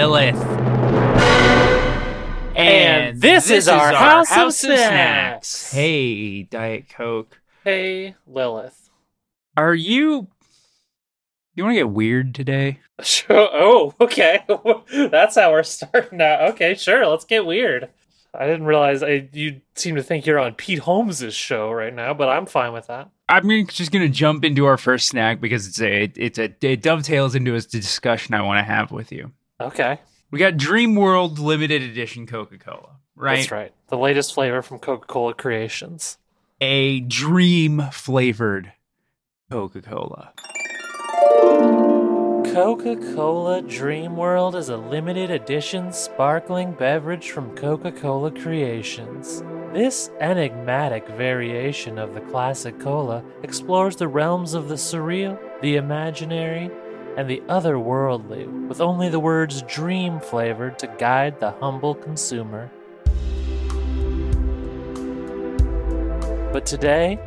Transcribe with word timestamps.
Lilith. 0.00 0.42
And 2.56 3.20
this 3.20 3.50
is 3.50 3.68
our 3.68 3.92
House 3.92 4.34
of 4.34 4.54
Snacks. 4.54 5.70
Hey, 5.70 6.44
Diet 6.44 6.88
Coke. 6.88 7.38
hey, 7.64 8.14
Lilith. 8.26 8.88
Are 9.58 9.74
you. 9.74 10.28
You 11.54 11.64
want 11.64 11.74
to 11.74 11.80
get 11.80 11.90
weird 11.90 12.34
today? 12.34 12.78
Sure. 13.02 13.50
Oh, 13.52 13.94
okay. 14.00 14.42
That's 15.10 15.36
how 15.36 15.52
we're 15.52 15.62
starting 15.64 16.22
out. 16.22 16.52
Okay, 16.52 16.76
sure. 16.76 17.06
Let's 17.06 17.26
get 17.26 17.44
weird. 17.44 17.90
I 18.32 18.46
didn't 18.46 18.64
realize 18.64 19.02
I, 19.02 19.28
you 19.34 19.60
seem 19.74 19.96
to 19.96 20.02
think 20.02 20.24
you're 20.24 20.38
on 20.38 20.54
Pete 20.54 20.78
Holmes' 20.78 21.34
show 21.34 21.70
right 21.72 21.94
now, 21.94 22.14
but 22.14 22.30
I'm 22.30 22.46
fine 22.46 22.72
with 22.72 22.86
that. 22.86 23.10
I'm 23.28 23.66
just 23.66 23.92
going 23.92 24.06
to 24.06 24.12
jump 24.12 24.46
into 24.46 24.64
our 24.64 24.78
first 24.78 25.08
snack 25.08 25.42
because 25.42 25.66
it's 25.66 25.80
a 25.82 26.10
it's 26.16 26.38
a 26.38 26.54
it 26.62 26.80
dovetails 26.80 27.34
into 27.34 27.54
a 27.54 27.60
discussion 27.60 28.34
I 28.34 28.40
want 28.40 28.58
to 28.58 28.64
have 28.64 28.92
with 28.92 29.12
you. 29.12 29.32
Okay. 29.60 29.98
We 30.30 30.38
got 30.38 30.56
Dream 30.56 30.94
World 30.94 31.38
limited 31.38 31.82
edition 31.82 32.26
Coca-Cola, 32.26 32.96
right? 33.14 33.36
That's 33.36 33.50
right. 33.50 33.72
The 33.88 33.98
latest 33.98 34.32
flavor 34.32 34.62
from 34.62 34.78
Coca 34.78 35.06
Cola 35.06 35.34
Creations. 35.34 36.18
A 36.60 37.00
dream 37.00 37.82
flavored 37.92 38.72
Coca-Cola. 39.50 40.32
Coca 42.54 42.96
Cola 43.14 43.60
Dream 43.62 44.16
World 44.16 44.56
is 44.56 44.70
a 44.70 44.76
limited 44.76 45.30
edition 45.30 45.92
sparkling 45.92 46.72
beverage 46.72 47.30
from 47.30 47.54
Coca 47.56 47.92
Cola 47.92 48.30
Creations. 48.30 49.42
This 49.72 50.10
enigmatic 50.20 51.06
variation 51.10 51.98
of 51.98 52.14
the 52.14 52.20
classic 52.22 52.80
cola 52.80 53.22
explores 53.44 53.94
the 53.94 54.08
realms 54.08 54.54
of 54.54 54.68
the 54.68 54.74
surreal, 54.74 55.38
the 55.62 55.76
imaginary, 55.76 56.70
and 57.16 57.28
the 57.28 57.42
otherworldly, 57.48 58.68
with 58.68 58.80
only 58.80 59.08
the 59.08 59.20
words 59.20 59.62
dream 59.62 60.20
flavored 60.20 60.78
to 60.78 60.86
guide 60.98 61.38
the 61.40 61.50
humble 61.52 61.94
consumer. 61.94 62.70
But 66.52 66.66
today, 66.66 67.18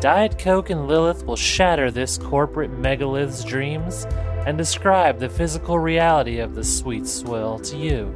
Diet 0.00 0.38
Coke 0.38 0.70
and 0.70 0.86
Lilith 0.86 1.26
will 1.26 1.36
shatter 1.36 1.90
this 1.90 2.16
corporate 2.16 2.70
megalith's 2.70 3.44
dreams 3.44 4.06
and 4.46 4.56
describe 4.56 5.18
the 5.18 5.28
physical 5.28 5.78
reality 5.78 6.38
of 6.38 6.54
the 6.54 6.64
sweet 6.64 7.06
swill 7.06 7.58
to 7.58 7.76
you. 7.76 8.14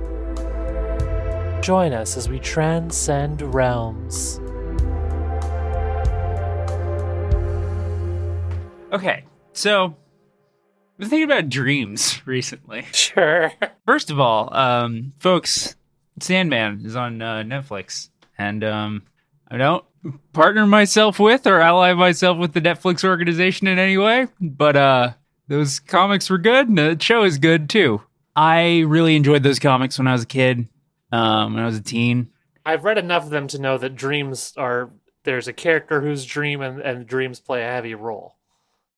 Join 1.61 1.93
us 1.93 2.17
as 2.17 2.29
we 2.29 2.39
transcend 2.39 3.43
realms. 3.55 4.41
Okay, 8.93 9.25
so 9.53 9.97
I've 10.95 10.99
been 10.99 11.09
thinking 11.09 11.25
about 11.25 11.49
dreams 11.49 12.23
recently. 12.27 12.87
Sure. 12.93 13.53
First 13.85 14.13
of 14.13 14.21
all, 14.21 14.55
um, 14.55 15.13
folks, 15.19 15.75
Sandman 16.21 16.83
is 16.85 16.95
on 16.95 17.21
uh, 17.21 17.43
Netflix, 17.43 18.11
and 18.39 18.63
um, 18.63 19.03
I 19.51 19.57
don't 19.57 19.85
partner 20.33 20.67
myself 20.67 21.19
with 21.19 21.49
or 21.49 21.61
ally 21.61 21.93
myself 21.95 22.39
with 22.39 22.53
the 22.53 22.61
Netflix 22.61 23.03
organization 23.03 23.67
in 23.67 23.79
any 23.79 23.97
way, 23.97 24.29
but 24.41 24.77
uh, 24.77 25.13
those 25.49 25.81
comics 25.81 26.31
were 26.31 26.39
good, 26.39 26.69
and 26.69 26.79
the 26.79 26.97
show 27.01 27.25
is 27.25 27.39
good 27.39 27.69
too. 27.69 28.01
I 28.37 28.81
really 28.81 29.17
enjoyed 29.17 29.43
those 29.43 29.59
comics 29.59 29.99
when 29.99 30.07
I 30.07 30.13
was 30.13 30.23
a 30.23 30.27
kid, 30.27 30.69
um, 31.11 31.55
when 31.55 31.63
I 31.65 31.67
was 31.67 31.77
a 31.77 31.83
teen. 31.83 32.31
I've 32.65 32.85
read 32.85 32.99
enough 32.99 33.25
of 33.25 33.31
them 33.31 33.49
to 33.49 33.61
know 33.61 33.79
that 33.79 33.97
dreams 33.97 34.53
are 34.57 34.91
there's 35.25 35.49
a 35.49 35.53
character 35.53 36.01
whose 36.01 36.25
dream 36.25 36.61
and, 36.61 36.81
and 36.81 37.05
dreams 37.05 37.41
play 37.41 37.63
a 37.63 37.67
heavy 37.67 37.95
role. 37.95 38.37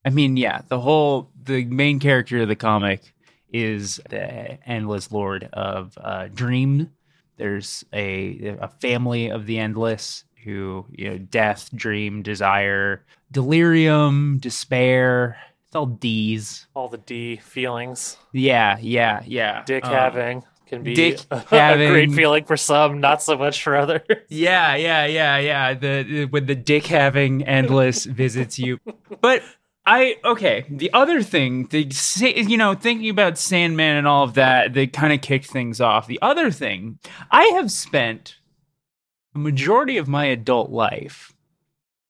I 0.06 0.10
mean, 0.10 0.36
yeah, 0.36 0.62
the 0.68 0.78
whole 0.78 1.30
the 1.42 1.64
main 1.64 1.98
character 1.98 2.40
of 2.42 2.48
the 2.48 2.54
comic 2.54 3.12
is 3.52 4.00
the 4.08 4.58
endless 4.68 5.10
lord 5.10 5.48
of 5.52 5.98
uh, 6.00 6.28
dream. 6.32 6.92
There's 7.36 7.84
a 7.92 8.56
a 8.60 8.68
family 8.68 9.30
of 9.30 9.46
the 9.46 9.58
endless 9.58 10.24
who 10.44 10.86
you 10.90 11.10
know 11.10 11.18
death, 11.18 11.70
dream, 11.74 12.22
desire, 12.22 13.04
delirium, 13.32 14.38
despair. 14.38 15.36
It's 15.66 15.74
all 15.74 15.86
D's. 15.86 16.68
All 16.74 16.88
the 16.88 16.98
D 16.98 17.36
feelings. 17.36 18.16
Yeah, 18.32 18.78
yeah, 18.80 19.24
yeah. 19.26 19.64
Dick 19.64 19.84
Um, 19.84 19.92
having 19.92 20.44
can 20.66 20.84
be 20.84 20.94
dick 20.94 21.20
a, 21.32 21.42
great 21.48 22.12
feeling 22.12 22.44
for 22.44 22.56
some, 22.56 23.00
not 23.00 23.22
so 23.22 23.36
much 23.36 23.62
for 23.62 23.76
others. 23.76 24.02
Yeah, 24.28 24.76
yeah, 24.76 25.06
yeah, 25.06 25.38
yeah. 25.38 25.74
The, 25.74 26.04
the 26.08 26.24
when 26.26 26.46
the 26.46 26.54
dick 26.54 26.86
having 26.86 27.44
endless 27.44 28.04
visits 28.04 28.58
you. 28.58 28.78
But 29.20 29.42
I 29.86 30.16
okay. 30.24 30.66
The 30.68 30.92
other 30.92 31.22
thing, 31.22 31.68
the 31.68 31.86
you 32.48 32.56
know, 32.56 32.74
thinking 32.74 33.08
about 33.08 33.38
Sandman 33.38 33.96
and 33.96 34.06
all 34.06 34.24
of 34.24 34.34
that, 34.34 34.74
they 34.74 34.88
kind 34.88 35.12
of 35.12 35.20
kicked 35.20 35.46
things 35.46 35.80
off. 35.80 36.08
The 36.08 36.18
other 36.20 36.50
thing, 36.50 36.98
I 37.30 37.44
have 37.54 37.70
spent 37.70 38.36
a 39.34 39.38
majority 39.38 39.96
of 39.96 40.08
my 40.08 40.24
adult 40.24 40.70
life 40.70 41.32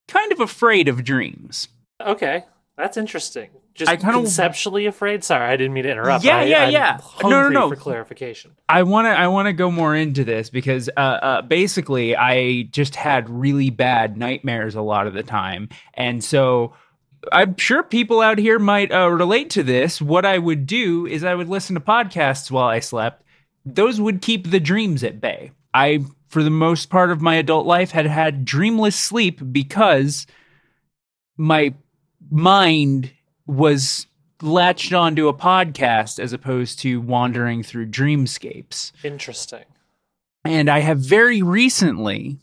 kind 0.08 0.32
of 0.32 0.40
afraid 0.40 0.88
of 0.88 1.04
dreams. 1.04 1.68
Okay, 2.00 2.44
that's 2.78 2.96
interesting. 2.96 3.50
Just 3.74 3.90
I 3.90 3.96
kinda- 3.96 4.14
conceptually 4.14 4.86
afraid. 4.86 5.22
Sorry, 5.22 5.46
I 5.46 5.56
didn't 5.56 5.74
mean 5.74 5.84
to 5.84 5.90
interrupt. 5.90 6.24
Yeah, 6.24 6.38
I, 6.38 6.44
yeah, 6.44 6.64
I'm 6.64 6.72
yeah. 6.72 7.00
No, 7.22 7.28
no, 7.28 7.48
no. 7.50 7.68
For 7.68 7.76
clarification. 7.76 8.52
I 8.70 8.84
want 8.84 9.04
to 9.04 9.10
I 9.10 9.26
want 9.26 9.46
to 9.46 9.52
go 9.52 9.70
more 9.70 9.94
into 9.94 10.24
this 10.24 10.48
because 10.48 10.88
uh, 10.96 11.00
uh, 11.00 11.42
basically 11.42 12.16
I 12.16 12.62
just 12.70 12.96
had 12.96 13.28
really 13.28 13.68
bad 13.68 14.16
nightmares 14.16 14.76
a 14.76 14.80
lot 14.80 15.06
of 15.06 15.12
the 15.12 15.22
time, 15.22 15.68
and 15.92 16.24
so 16.24 16.72
I'm 17.32 17.56
sure 17.56 17.82
people 17.82 18.20
out 18.20 18.38
here 18.38 18.58
might 18.58 18.92
uh, 18.92 19.08
relate 19.08 19.50
to 19.50 19.62
this. 19.62 20.00
What 20.00 20.24
I 20.24 20.38
would 20.38 20.66
do 20.66 21.06
is 21.06 21.24
I 21.24 21.34
would 21.34 21.48
listen 21.48 21.74
to 21.74 21.80
podcasts 21.80 22.50
while 22.50 22.68
I 22.68 22.80
slept. 22.80 23.22
Those 23.64 24.00
would 24.00 24.22
keep 24.22 24.50
the 24.50 24.60
dreams 24.60 25.02
at 25.02 25.20
bay. 25.20 25.52
I, 25.74 26.04
for 26.28 26.42
the 26.42 26.50
most 26.50 26.90
part 26.90 27.10
of 27.10 27.20
my 27.20 27.34
adult 27.34 27.66
life, 27.66 27.90
had 27.90 28.06
had 28.06 28.44
dreamless 28.44 28.96
sleep 28.96 29.40
because 29.52 30.26
my 31.36 31.74
mind 32.30 33.10
was 33.46 34.06
latched 34.42 34.92
onto 34.92 35.28
a 35.28 35.34
podcast 35.34 36.18
as 36.18 36.32
opposed 36.32 36.78
to 36.80 37.00
wandering 37.00 37.62
through 37.62 37.86
dreamscapes. 37.86 38.92
Interesting. 39.02 39.64
And 40.44 40.68
I 40.68 40.80
have 40.80 40.98
very 40.98 41.42
recently 41.42 42.38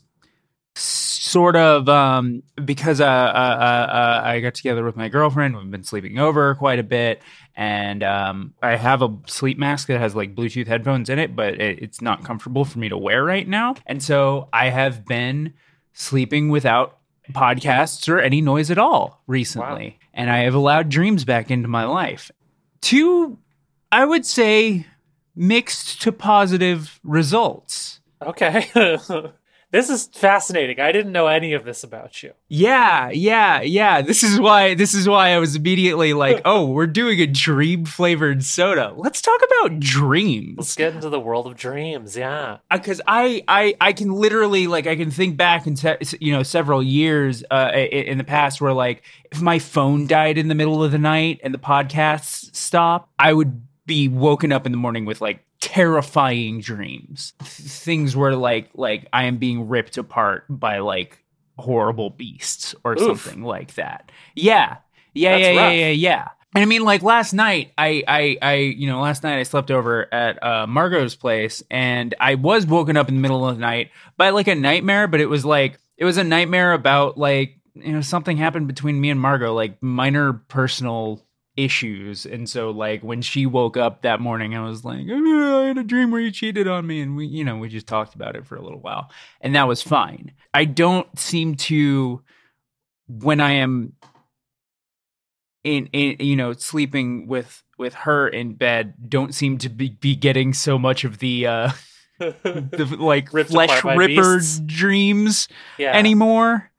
sort 0.76 1.56
of 1.56 1.88
um, 1.88 2.42
because 2.64 3.00
uh, 3.00 3.04
uh, 3.04 3.08
uh, 3.08 3.92
uh, 3.92 4.20
I 4.24 4.40
got 4.40 4.54
together 4.54 4.84
with 4.84 4.96
my 4.96 5.08
girlfriend. 5.08 5.56
We've 5.56 5.70
been 5.70 5.84
sleeping 5.84 6.18
over 6.18 6.54
quite 6.54 6.78
a 6.78 6.82
bit, 6.82 7.22
and 7.56 8.02
um, 8.02 8.54
I 8.62 8.76
have 8.76 9.02
a 9.02 9.16
sleep 9.26 9.58
mask 9.58 9.88
that 9.88 10.00
has 10.00 10.14
like 10.14 10.34
Bluetooth 10.34 10.66
headphones 10.66 11.08
in 11.08 11.18
it, 11.18 11.36
but 11.36 11.60
it, 11.60 11.82
it's 11.82 12.00
not 12.00 12.24
comfortable 12.24 12.64
for 12.64 12.78
me 12.78 12.88
to 12.88 12.96
wear 12.96 13.24
right 13.24 13.46
now. 13.46 13.74
And 13.86 14.02
so 14.02 14.48
I 14.52 14.70
have 14.70 15.04
been 15.04 15.54
sleeping 15.92 16.48
without 16.48 16.98
podcasts 17.32 18.08
or 18.08 18.18
any 18.18 18.40
noise 18.40 18.70
at 18.70 18.78
all 18.78 19.22
recently, 19.26 19.98
wow. 20.00 20.08
and 20.14 20.30
I 20.30 20.38
have 20.38 20.54
allowed 20.54 20.88
dreams 20.88 21.24
back 21.24 21.50
into 21.50 21.68
my 21.68 21.84
life. 21.84 22.30
Two, 22.80 23.38
I 23.90 24.04
would 24.04 24.26
say, 24.26 24.86
mixed 25.36 26.02
to 26.02 26.12
positive 26.12 27.00
results. 27.02 28.00
Okay. 28.20 28.68
This 29.74 29.90
is 29.90 30.06
fascinating. 30.12 30.78
I 30.78 30.92
didn't 30.92 31.10
know 31.10 31.26
any 31.26 31.52
of 31.52 31.64
this 31.64 31.82
about 31.82 32.22
you. 32.22 32.32
Yeah, 32.46 33.10
yeah, 33.10 33.60
yeah. 33.60 34.02
This 34.02 34.22
is 34.22 34.38
why 34.38 34.74
this 34.74 34.94
is 34.94 35.08
why 35.08 35.30
I 35.30 35.40
was 35.40 35.56
immediately 35.56 36.12
like, 36.12 36.42
"Oh, 36.44 36.66
we're 36.66 36.86
doing 36.86 37.18
a 37.20 37.26
dream 37.26 37.84
flavored 37.84 38.44
soda. 38.44 38.94
Let's 38.96 39.20
talk 39.20 39.40
about 39.42 39.80
dreams. 39.80 40.58
Let's 40.58 40.76
get 40.76 40.94
into 40.94 41.08
the 41.08 41.18
world 41.18 41.48
of 41.48 41.56
dreams." 41.56 42.16
Yeah. 42.16 42.58
Uh, 42.70 42.78
Cuz 42.78 43.00
I 43.08 43.42
I 43.48 43.74
I 43.80 43.92
can 43.92 44.12
literally 44.12 44.68
like 44.68 44.86
I 44.86 44.94
can 44.94 45.10
think 45.10 45.36
back 45.36 45.66
and 45.66 45.76
you 46.20 46.30
know 46.30 46.44
several 46.44 46.80
years 46.80 47.42
uh, 47.50 47.72
in 47.74 48.16
the 48.16 48.22
past 48.22 48.60
where 48.60 48.72
like 48.72 49.02
if 49.32 49.42
my 49.42 49.58
phone 49.58 50.06
died 50.06 50.38
in 50.38 50.46
the 50.46 50.54
middle 50.54 50.84
of 50.84 50.92
the 50.92 50.98
night 50.98 51.40
and 51.42 51.52
the 51.52 51.58
podcasts 51.58 52.54
stopped, 52.54 53.10
I 53.18 53.32
would 53.32 53.60
be 53.86 54.06
woken 54.06 54.52
up 54.52 54.66
in 54.66 54.72
the 54.72 54.78
morning 54.78 55.04
with 55.04 55.20
like 55.20 55.44
terrifying 55.64 56.60
dreams. 56.60 57.32
Things 57.42 58.14
where 58.14 58.36
like 58.36 58.68
like 58.74 59.08
I 59.14 59.24
am 59.24 59.38
being 59.38 59.66
ripped 59.66 59.96
apart 59.96 60.44
by 60.50 60.80
like 60.80 61.24
horrible 61.58 62.10
beasts 62.10 62.74
or 62.84 62.92
Oof. 62.92 63.22
something 63.22 63.42
like 63.42 63.74
that. 63.74 64.12
Yeah. 64.34 64.76
Yeah, 65.14 65.36
yeah, 65.36 65.50
yeah, 65.50 65.70
yeah, 65.70 65.88
yeah. 65.90 66.28
And 66.54 66.62
I 66.62 66.66
mean, 66.66 66.82
like 66.82 67.02
last 67.02 67.32
night, 67.32 67.72
I, 67.78 68.02
I, 68.06 68.36
I, 68.42 68.54
you 68.54 68.88
know, 68.88 69.00
last 69.00 69.22
night 69.22 69.38
I 69.38 69.44
slept 69.44 69.70
over 69.70 70.12
at 70.12 70.42
uh, 70.42 70.66
Margot's 70.66 71.14
place, 71.14 71.62
and 71.70 72.14
I 72.20 72.34
was 72.34 72.66
woken 72.66 72.96
up 72.96 73.08
in 73.08 73.14
the 73.14 73.20
middle 73.20 73.48
of 73.48 73.56
the 73.56 73.60
night 73.60 73.90
by 74.16 74.30
like 74.30 74.48
a 74.48 74.54
nightmare. 74.54 75.06
But 75.06 75.20
it 75.20 75.26
was 75.26 75.44
like 75.44 75.78
it 75.96 76.04
was 76.04 76.16
a 76.16 76.24
nightmare 76.24 76.72
about 76.72 77.16
like 77.16 77.58
you 77.74 77.92
know 77.92 78.00
something 78.00 78.36
happened 78.36 78.66
between 78.66 79.00
me 79.00 79.10
and 79.10 79.20
Margot, 79.20 79.54
like 79.54 79.82
minor 79.82 80.32
personal 80.32 81.24
issues. 81.56 82.26
And 82.26 82.48
so 82.48 82.70
like 82.70 83.02
when 83.02 83.22
she 83.22 83.46
woke 83.46 83.76
up 83.76 84.02
that 84.02 84.20
morning 84.20 84.56
i 84.56 84.60
was 84.60 84.84
like 84.84 85.06
oh, 85.10 85.62
i 85.62 85.66
had 85.68 85.78
a 85.78 85.84
dream 85.84 86.10
where 86.10 86.20
you 86.20 86.30
cheated 86.30 86.68
on 86.68 86.86
me. 86.86 87.00
And 87.00 87.16
we 87.16 87.26
you 87.26 87.44
know 87.44 87.56
we 87.56 87.68
just 87.68 87.86
talked 87.86 88.14
about 88.14 88.36
it 88.36 88.46
for 88.46 88.56
a 88.56 88.62
little 88.62 88.80
while. 88.80 89.10
And 89.40 89.54
that 89.54 89.68
was 89.68 89.82
fine. 89.82 90.32
I 90.52 90.64
don't 90.64 91.18
seem 91.18 91.54
to 91.56 92.22
when 93.06 93.40
i 93.40 93.52
am 93.52 93.92
in, 95.62 95.88
in 95.92 96.16
you 96.20 96.36
know 96.36 96.52
sleeping 96.52 97.26
with 97.26 97.62
with 97.78 97.94
her 97.94 98.28
in 98.28 98.54
bed 98.54 98.94
don't 99.08 99.34
seem 99.34 99.58
to 99.58 99.68
be, 99.68 99.90
be 99.90 100.14
getting 100.14 100.52
so 100.52 100.78
much 100.78 101.04
of 101.04 101.18
the 101.18 101.46
uh 101.46 101.70
the 102.18 102.96
like 103.00 103.28
flesh 103.30 103.82
ripper 103.84 104.40
dreams 104.66 105.48
yeah. 105.78 105.92
anymore 105.92 106.70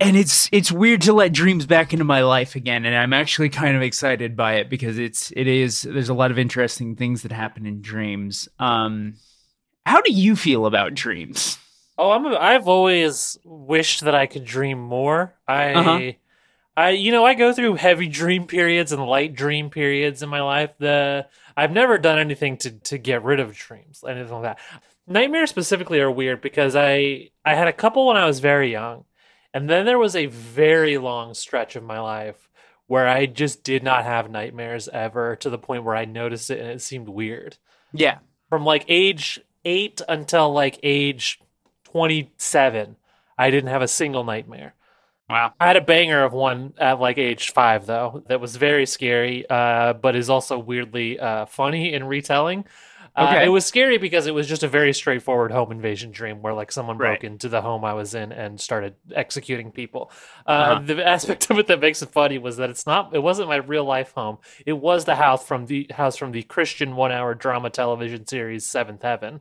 and 0.00 0.16
it's 0.16 0.48
it's 0.52 0.72
weird 0.72 1.02
to 1.02 1.12
let 1.12 1.32
dreams 1.32 1.66
back 1.66 1.92
into 1.92 2.04
my 2.04 2.22
life 2.22 2.56
again 2.56 2.84
and 2.84 2.96
i'm 2.96 3.12
actually 3.12 3.48
kind 3.48 3.76
of 3.76 3.82
excited 3.82 4.36
by 4.36 4.54
it 4.54 4.68
because 4.68 4.98
it's 4.98 5.32
it 5.36 5.46
is 5.46 5.82
there's 5.82 6.08
a 6.08 6.14
lot 6.14 6.30
of 6.30 6.38
interesting 6.38 6.96
things 6.96 7.22
that 7.22 7.32
happen 7.32 7.66
in 7.66 7.80
dreams. 7.80 8.48
Um 8.58 9.14
how 9.86 10.00
do 10.00 10.12
you 10.12 10.36
feel 10.36 10.66
about 10.66 10.94
dreams? 10.94 11.58
Oh 11.96 12.10
i'm 12.10 12.26
a, 12.26 12.36
i've 12.36 12.68
always 12.68 13.38
wished 13.44 14.02
that 14.02 14.14
i 14.14 14.26
could 14.26 14.44
dream 14.44 14.80
more. 14.80 15.34
I 15.46 15.72
uh-huh. 15.72 16.12
i 16.76 16.90
you 16.90 17.12
know 17.12 17.24
i 17.24 17.34
go 17.34 17.52
through 17.52 17.76
heavy 17.76 18.08
dream 18.08 18.46
periods 18.46 18.92
and 18.92 19.04
light 19.04 19.34
dream 19.34 19.70
periods 19.70 20.22
in 20.22 20.28
my 20.28 20.42
life. 20.42 20.74
The 20.78 21.26
i've 21.56 21.72
never 21.72 21.98
done 21.98 22.18
anything 22.18 22.56
to 22.58 22.70
to 22.72 22.98
get 22.98 23.22
rid 23.22 23.38
of 23.38 23.54
dreams 23.54 24.02
anything 24.06 24.32
like 24.32 24.42
that. 24.42 24.58
Nightmares 25.06 25.50
specifically 25.50 26.00
are 26.00 26.10
weird 26.10 26.40
because 26.40 26.74
i 26.74 27.30
i 27.44 27.54
had 27.54 27.68
a 27.68 27.72
couple 27.72 28.08
when 28.08 28.16
i 28.16 28.26
was 28.26 28.40
very 28.40 28.72
young 28.72 29.04
and 29.54 29.70
then 29.70 29.86
there 29.86 29.98
was 29.98 30.16
a 30.16 30.26
very 30.26 30.98
long 30.98 31.32
stretch 31.32 31.76
of 31.76 31.84
my 31.84 32.00
life 32.00 32.48
where 32.88 33.08
I 33.08 33.26
just 33.26 33.62
did 33.62 33.82
not 33.82 34.04
have 34.04 34.30
nightmares 34.30 34.88
ever 34.88 35.36
to 35.36 35.48
the 35.48 35.58
point 35.58 35.84
where 35.84 35.96
I 35.96 36.04
noticed 36.04 36.50
it 36.50 36.58
and 36.58 36.68
it 36.68 36.82
seemed 36.82 37.08
weird. 37.08 37.56
Yeah. 37.92 38.18
From 38.50 38.64
like 38.64 38.84
age 38.88 39.40
8 39.64 40.02
until 40.08 40.52
like 40.52 40.78
age 40.82 41.40
27, 41.84 42.96
I 43.38 43.50
didn't 43.50 43.70
have 43.70 43.80
a 43.80 43.88
single 43.88 44.24
nightmare. 44.24 44.74
Wow. 45.30 45.54
I 45.58 45.68
had 45.68 45.76
a 45.76 45.80
banger 45.80 46.24
of 46.24 46.32
one 46.32 46.74
at 46.76 47.00
like 47.00 47.16
age 47.16 47.52
five 47.52 47.86
though 47.86 48.22
that 48.26 48.40
was 48.40 48.56
very 48.56 48.84
scary, 48.84 49.48
uh, 49.48 49.94
but 49.94 50.16
is 50.16 50.28
also 50.28 50.58
weirdly 50.58 51.18
uh, 51.18 51.46
funny 51.46 51.94
in 51.94 52.04
retelling. 52.04 52.66
Uh, 53.16 53.26
okay. 53.28 53.42
Uh, 53.42 53.46
it 53.46 53.48
was 53.48 53.64
scary 53.64 53.96
because 53.96 54.26
it 54.26 54.34
was 54.34 54.48
just 54.48 54.62
a 54.62 54.68
very 54.68 54.92
straightforward 54.92 55.52
home 55.52 55.70
invasion 55.70 56.10
dream 56.10 56.42
where 56.42 56.52
like 56.52 56.72
someone 56.72 56.98
right. 56.98 57.20
broke 57.20 57.24
into 57.24 57.48
the 57.48 57.62
home 57.62 57.84
I 57.84 57.94
was 57.94 58.14
in 58.14 58.32
and 58.32 58.60
started 58.60 58.94
executing 59.14 59.70
people. 59.70 60.10
Uh, 60.46 60.50
uh-huh. 60.50 60.82
The 60.84 61.06
aspect 61.06 61.48
of 61.50 61.58
it 61.58 61.68
that 61.68 61.80
makes 61.80 62.02
it 62.02 62.10
funny 62.10 62.38
was 62.38 62.56
that 62.56 62.70
it's 62.70 62.86
not. 62.86 63.14
It 63.14 63.22
wasn't 63.22 63.48
my 63.48 63.56
real 63.56 63.84
life 63.84 64.12
home. 64.12 64.38
It 64.66 64.74
was 64.74 65.04
the 65.04 65.14
house 65.14 65.46
from 65.46 65.66
the 65.66 65.88
house 65.92 66.16
from 66.16 66.32
the 66.32 66.42
Christian 66.42 66.96
one 66.96 67.12
hour 67.12 67.34
drama 67.34 67.70
television 67.70 68.26
series 68.26 68.66
Seventh 68.66 69.02
Heaven. 69.02 69.40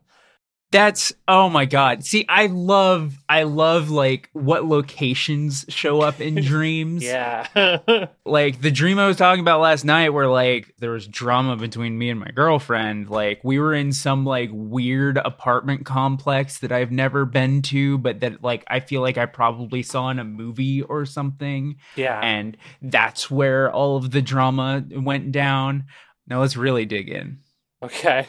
That's 0.74 1.14
oh 1.28 1.50
my 1.50 1.66
god. 1.66 2.04
See, 2.04 2.25
I 2.28 2.48
love 2.48 3.16
I 3.30 3.44
love 3.44 3.92
like 3.92 4.31
what 4.34 4.66
locations 4.66 5.66
show 5.70 6.02
up 6.02 6.20
in 6.20 6.36
dreams. 6.44 7.04
yeah. 7.04 8.08
like 8.25 8.60
the 8.60 8.72
dream 8.72 8.98
I 8.98 9.06
was 9.06 9.16
talking 9.16 9.42
about 9.42 9.60
last 9.60 9.86
night 9.86 10.10
where 10.10 10.28
like 10.28 10.74
there 10.80 10.90
was 10.90 11.08
drama 11.08 11.58
between 11.58 11.96
me 12.00 12.10
and 12.10 12.20
my 12.20 12.31
girlfriend. 12.31 13.12
Like 13.12 13.40
we 13.44 13.60
were 13.60 13.75
in 13.75 13.94
some 13.94 14.25
like 14.25 14.50
weird 14.52 15.18
apartment 15.18 15.86
complex 15.86 16.58
that 16.60 16.72
I've 16.72 16.92
never 16.92 17.26
been 17.26 17.62
to, 17.64 18.00
but 18.00 18.22
that 18.22 18.44
like 18.44 18.64
I 18.68 18.80
feel 18.80 19.02
like 19.02 19.19
I 19.19 19.28
probably 19.28 19.84
saw 19.84 20.10
in 20.10 20.18
a 20.18 20.24
movie 20.24 20.81
or 20.81 21.06
something. 21.06 21.76
Yeah. 21.95 22.19
And 22.19 22.57
that's 22.81 23.30
where 23.30 23.71
all 23.71 23.97
of 23.97 24.09
the 24.09 24.24
drama 24.24 24.83
went 24.90 25.31
down. 25.31 25.86
Now 26.26 26.42
let's 26.42 26.57
really 26.57 26.86
dig 26.86 27.09
in. 27.09 27.42
Okay. 27.83 28.26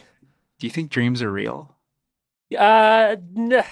Do 0.59 0.67
you 0.67 0.71
think 0.71 0.91
dreams 0.91 1.23
are 1.23 1.33
real? 1.33 1.74
Uh, 2.57 3.17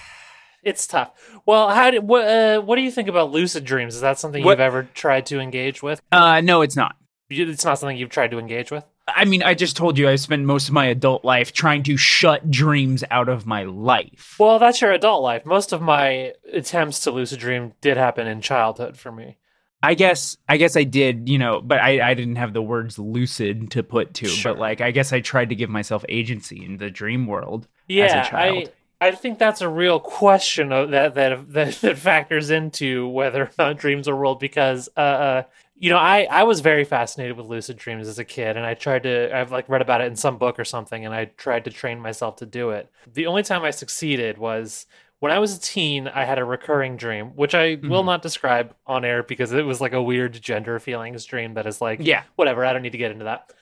it's 0.63 0.87
tough. 0.87 1.11
Well, 1.45 1.69
how 1.69 1.91
do, 1.91 2.01
what 2.01 2.27
uh, 2.27 2.61
what 2.61 2.75
do 2.75 2.81
you 2.81 2.91
think 2.91 3.07
about 3.07 3.31
lucid 3.31 3.65
dreams? 3.65 3.95
Is 3.95 4.01
that 4.01 4.19
something 4.19 4.43
what? 4.43 4.51
you've 4.51 4.59
ever 4.59 4.87
tried 4.93 5.25
to 5.27 5.39
engage 5.39 5.83
with? 5.83 6.01
Uh, 6.11 6.41
no, 6.41 6.61
it's 6.61 6.75
not. 6.75 6.95
It's 7.29 7.65
not 7.65 7.79
something 7.79 7.97
you've 7.97 8.09
tried 8.09 8.31
to 8.31 8.39
engage 8.39 8.71
with. 8.71 8.85
I 9.07 9.25
mean, 9.25 9.43
I 9.43 9.53
just 9.53 9.75
told 9.75 9.97
you 9.97 10.07
I 10.07 10.15
spent 10.15 10.45
most 10.45 10.69
of 10.69 10.73
my 10.73 10.85
adult 10.85 11.25
life 11.25 11.51
trying 11.51 11.83
to 11.83 11.97
shut 11.97 12.49
dreams 12.49 13.03
out 13.11 13.27
of 13.27 13.45
my 13.45 13.63
life. 13.63 14.35
Well, 14.39 14.59
that's 14.59 14.81
your 14.81 14.91
adult 14.91 15.23
life. 15.23 15.45
Most 15.45 15.73
of 15.73 15.81
my 15.81 16.33
attempts 16.51 17.01
to 17.01 17.11
lucid 17.11 17.39
dream 17.39 17.73
did 17.81 17.97
happen 17.97 18.27
in 18.27 18.39
childhood 18.39 18.97
for 18.97 19.11
me. 19.11 19.37
I 19.81 19.95
guess 19.95 20.37
I 20.47 20.55
guess 20.55 20.77
I 20.77 20.85
did, 20.85 21.27
you 21.27 21.37
know, 21.37 21.59
but 21.59 21.79
I, 21.79 22.11
I 22.11 22.13
didn't 22.13 22.37
have 22.37 22.53
the 22.53 22.61
words 22.61 22.97
lucid 22.97 23.71
to 23.71 23.83
put 23.83 24.13
to. 24.15 24.27
Sure. 24.27 24.53
But 24.53 24.59
like 24.59 24.79
I 24.79 24.91
guess 24.91 25.11
I 25.11 25.19
tried 25.19 25.49
to 25.49 25.55
give 25.55 25.69
myself 25.69 26.05
agency 26.07 26.63
in 26.63 26.77
the 26.77 26.89
dream 26.89 27.27
world 27.27 27.67
yeah, 27.87 28.29
I 28.31 28.67
I 29.01 29.11
think 29.11 29.37
that's 29.37 29.61
a 29.61 29.67
real 29.67 29.99
question 29.99 30.69
that 30.69 31.13
that 31.15 31.53
that, 31.53 31.75
that 31.81 31.97
factors 31.97 32.49
into 32.49 33.07
whether 33.07 33.43
or 33.43 33.51
not 33.57 33.77
dreams 33.77 34.07
are 34.07 34.15
real 34.15 34.35
because 34.35 34.89
uh, 34.95 34.99
uh, 34.99 35.43
you 35.75 35.89
know 35.89 35.97
I 35.97 36.27
I 36.29 36.43
was 36.43 36.61
very 36.61 36.85
fascinated 36.85 37.35
with 37.35 37.47
lucid 37.47 37.77
dreams 37.77 38.07
as 38.07 38.19
a 38.19 38.23
kid 38.23 38.55
and 38.55 38.65
I 38.65 38.73
tried 38.75 39.03
to 39.03 39.35
I've 39.35 39.51
like 39.51 39.67
read 39.67 39.81
about 39.81 40.01
it 40.01 40.07
in 40.07 40.15
some 40.15 40.37
book 40.37 40.57
or 40.57 40.65
something 40.65 41.05
and 41.05 41.13
I 41.13 41.25
tried 41.25 41.65
to 41.65 41.71
train 41.71 41.99
myself 41.99 42.37
to 42.37 42.45
do 42.45 42.69
it. 42.69 42.89
The 43.11 43.27
only 43.27 43.43
time 43.43 43.63
I 43.63 43.71
succeeded 43.71 44.37
was 44.37 44.85
when 45.19 45.31
I 45.31 45.39
was 45.39 45.57
a 45.57 45.61
teen, 45.61 46.09
I 46.09 46.25
had 46.25 46.37
a 46.37 46.43
recurring 46.43 46.97
dream, 46.97 47.27
which 47.35 47.55
I 47.55 47.77
mm-hmm. 47.77 47.89
will 47.89 48.03
not 48.03 48.21
describe 48.21 48.75
on 48.85 49.05
air 49.05 49.23
because 49.23 49.53
it 49.53 49.65
was 49.65 49.79
like 49.79 49.93
a 49.93 50.03
weird 50.03 50.41
gender 50.41 50.79
feelings 50.79 51.23
dream 51.23 51.53
that 51.53 51.65
is 51.65 51.79
like, 51.79 51.99
yeah, 52.01 52.23
whatever. 52.35 52.65
I 52.65 52.73
don't 52.73 52.81
need 52.81 52.91
to 52.91 52.97
get 52.97 53.11
into 53.11 53.23
that. 53.23 53.53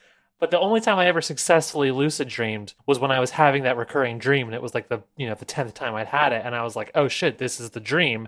But 0.42 0.50
the 0.50 0.60
only 0.60 0.82
time 0.82 0.98
I 0.98 1.06
ever 1.06 1.22
successfully 1.22 1.92
lucid 1.92 2.28
dreamed 2.28 2.74
was 2.88 2.98
when 2.98 3.12
I 3.12 3.20
was 3.20 3.30
having 3.30 3.62
that 3.62 3.78
recurring 3.78 4.18
dream, 4.18 4.48
and 4.48 4.56
it 4.56 4.62
was 4.62 4.74
like 4.74 4.90
the 4.90 5.04
you 5.16 5.30
know 5.30 5.36
the 5.36 5.46
tenth 5.46 5.76
time 5.76 5.94
I'd 5.94 6.08
had 6.08 6.34
it, 6.34 6.42
and 6.44 6.56
I 6.56 6.64
was 6.64 6.76
like, 6.76 6.90
oh 6.96 7.08
shit, 7.08 7.38
this 7.38 7.60
is 7.60 7.70
the 7.70 7.80
dream, 7.80 8.28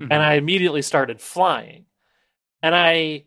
mm-hmm. 0.00 0.10
and 0.10 0.20
I 0.20 0.34
immediately 0.34 0.82
started 0.82 1.22
flying, 1.22 1.86
and 2.62 2.74
I. 2.74 3.24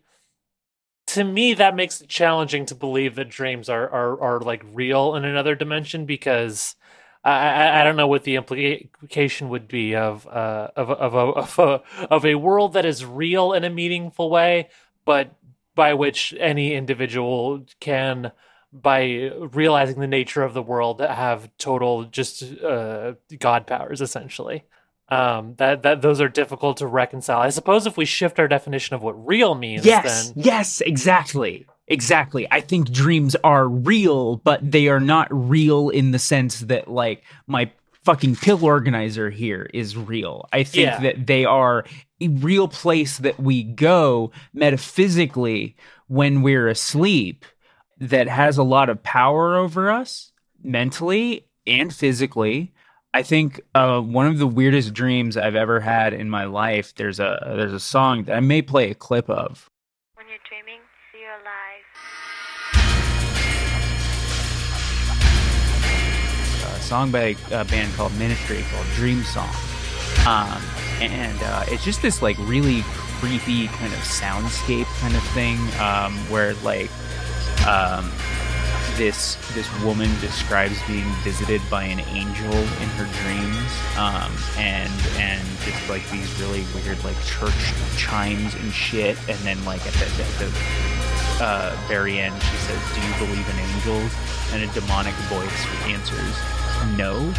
To 1.10 1.22
me, 1.24 1.54
that 1.54 1.76
makes 1.76 2.00
it 2.00 2.08
challenging 2.08 2.66
to 2.66 2.74
believe 2.74 3.14
that 3.14 3.30
dreams 3.30 3.70
are 3.70 3.88
are, 3.88 4.20
are 4.20 4.40
like 4.40 4.64
real 4.70 5.14
in 5.14 5.24
another 5.24 5.54
dimension 5.54 6.04
because 6.04 6.74
I, 7.24 7.80
I, 7.80 7.84
don't 7.84 7.96
know 7.96 8.08
what 8.08 8.24
the 8.24 8.34
implication 8.34 9.48
would 9.48 9.66
be 9.68 9.94
of 9.94 10.26
uh, 10.26 10.68
of 10.76 10.90
of 10.90 11.14
a, 11.14 11.18
of 11.18 11.58
a 11.58 11.82
of 12.10 12.26
a 12.26 12.34
world 12.34 12.74
that 12.74 12.84
is 12.84 13.04
real 13.04 13.52
in 13.52 13.64
a 13.64 13.70
meaningful 13.70 14.28
way, 14.28 14.68
but 15.04 15.30
by 15.76 15.94
which 15.94 16.34
any 16.40 16.74
individual 16.74 17.64
can 17.78 18.32
by 18.72 19.30
realizing 19.52 20.00
the 20.00 20.08
nature 20.08 20.42
of 20.42 20.52
the 20.52 20.62
world 20.62 21.00
have 21.00 21.48
total 21.58 22.02
just 22.04 22.42
uh, 22.64 23.12
god 23.38 23.64
powers 23.66 24.00
essentially 24.00 24.64
um, 25.08 25.54
that 25.58 25.82
that 25.82 26.02
those 26.02 26.20
are 26.20 26.28
difficult 26.28 26.78
to 26.78 26.86
reconcile 26.88 27.38
i 27.38 27.48
suppose 27.48 27.86
if 27.86 27.96
we 27.96 28.04
shift 28.04 28.40
our 28.40 28.48
definition 28.48 28.96
of 28.96 29.02
what 29.02 29.12
real 29.24 29.54
means 29.54 29.86
Yes, 29.86 30.30
then 30.32 30.44
yes, 30.44 30.80
exactly. 30.80 31.66
Exactly. 31.88 32.48
I 32.50 32.60
think 32.62 32.90
dreams 32.90 33.36
are 33.44 33.68
real, 33.68 34.38
but 34.38 34.72
they 34.72 34.88
are 34.88 34.98
not 34.98 35.28
real 35.30 35.88
in 35.88 36.10
the 36.10 36.18
sense 36.18 36.60
that 36.62 36.88
like 36.88 37.22
my 37.46 37.70
fucking 38.06 38.36
pill 38.36 38.64
organizer 38.64 39.28
here 39.30 39.68
is 39.74 39.96
real. 39.96 40.48
I 40.52 40.62
think 40.62 40.86
Yeah. 40.86 41.00
that 41.00 41.26
they 41.26 41.44
are 41.44 41.84
a 42.20 42.28
real 42.28 42.68
place 42.68 43.18
that 43.18 43.38
we 43.40 43.64
go 43.64 44.30
metaphysically 44.54 45.76
when 46.06 46.40
we're 46.42 46.68
asleep 46.68 47.44
that 47.98 48.28
has 48.28 48.58
a 48.58 48.62
lot 48.62 48.88
of 48.88 49.02
power 49.02 49.56
over 49.56 49.90
us 49.90 50.30
mentally 50.62 51.46
and 51.66 51.92
physically. 51.92 52.72
I 53.12 53.22
think 53.22 53.60
uh, 53.74 54.00
one 54.00 54.26
of 54.26 54.38
the 54.38 54.46
weirdest 54.46 54.94
dreams 54.94 55.36
I've 55.36 55.56
ever 55.56 55.80
had 55.80 56.12
in 56.14 56.30
my 56.30 56.44
life. 56.44 56.94
There's 56.94 57.18
a 57.18 57.54
there's 57.56 57.72
a 57.72 57.80
song 57.80 58.24
that 58.24 58.36
I 58.36 58.40
may 58.40 58.62
play 58.62 58.90
a 58.90 58.94
clip 58.94 59.28
of. 59.28 59.68
Song 66.86 67.10
by 67.10 67.34
a 67.50 67.64
band 67.64 67.92
called 67.94 68.16
Ministry 68.16 68.64
called 68.70 68.86
Dream 68.94 69.24
Song. 69.24 69.50
Um, 70.24 70.62
and 71.00 71.36
uh, 71.42 71.64
it's 71.66 71.84
just 71.84 72.00
this 72.00 72.22
like 72.22 72.36
really 72.38 72.82
creepy 73.18 73.66
kind 73.66 73.92
of 73.92 73.98
soundscape 74.00 74.86
kind 75.00 75.16
of 75.16 75.22
thing 75.30 75.58
um, 75.80 76.14
where 76.30 76.54
like 76.62 76.90
um, 77.66 78.08
this 78.96 79.36
this 79.54 79.68
woman 79.82 80.10
describes 80.20 80.76
being 80.86 81.10
visited 81.22 81.60
by 81.70 81.84
an 81.84 82.00
angel 82.00 82.52
in 82.52 82.88
her 82.96 83.04
dreams 83.22 83.72
um, 83.96 84.32
and 84.56 84.92
and 85.18 85.46
just 85.60 85.88
like 85.88 86.08
these 86.10 86.40
really 86.40 86.64
weird 86.74 87.02
like 87.04 87.16
church 87.24 87.72
chimes 87.96 88.54
and 88.54 88.72
shit 88.72 89.18
and 89.28 89.38
then 89.40 89.62
like 89.64 89.84
at 89.86 89.92
the, 89.94 90.06
at 90.06 90.38
the 90.38 90.52
uh, 91.44 91.76
very 91.86 92.18
end 92.18 92.34
she 92.42 92.56
says 92.56 92.80
do 92.94 93.00
you 93.00 93.26
believe 93.26 93.48
in 93.48 93.58
angels? 93.58 94.12
And 94.52 94.62
a 94.62 94.72
demonic 94.72 95.14
voice 95.28 95.66
answers 95.84 96.36
no. 96.96 97.34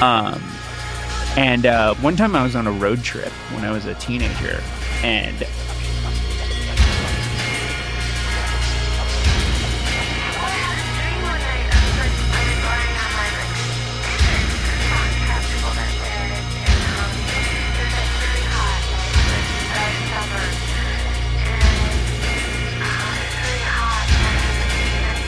Um, 0.00 0.42
and 1.36 1.66
uh, 1.66 1.94
one 1.96 2.16
time 2.16 2.36
i 2.36 2.42
was 2.42 2.54
on 2.54 2.66
a 2.66 2.72
road 2.72 3.02
trip 3.02 3.32
when 3.52 3.64
i 3.64 3.72
was 3.72 3.86
a 3.86 3.94
teenager 3.94 4.62
and 5.02 5.46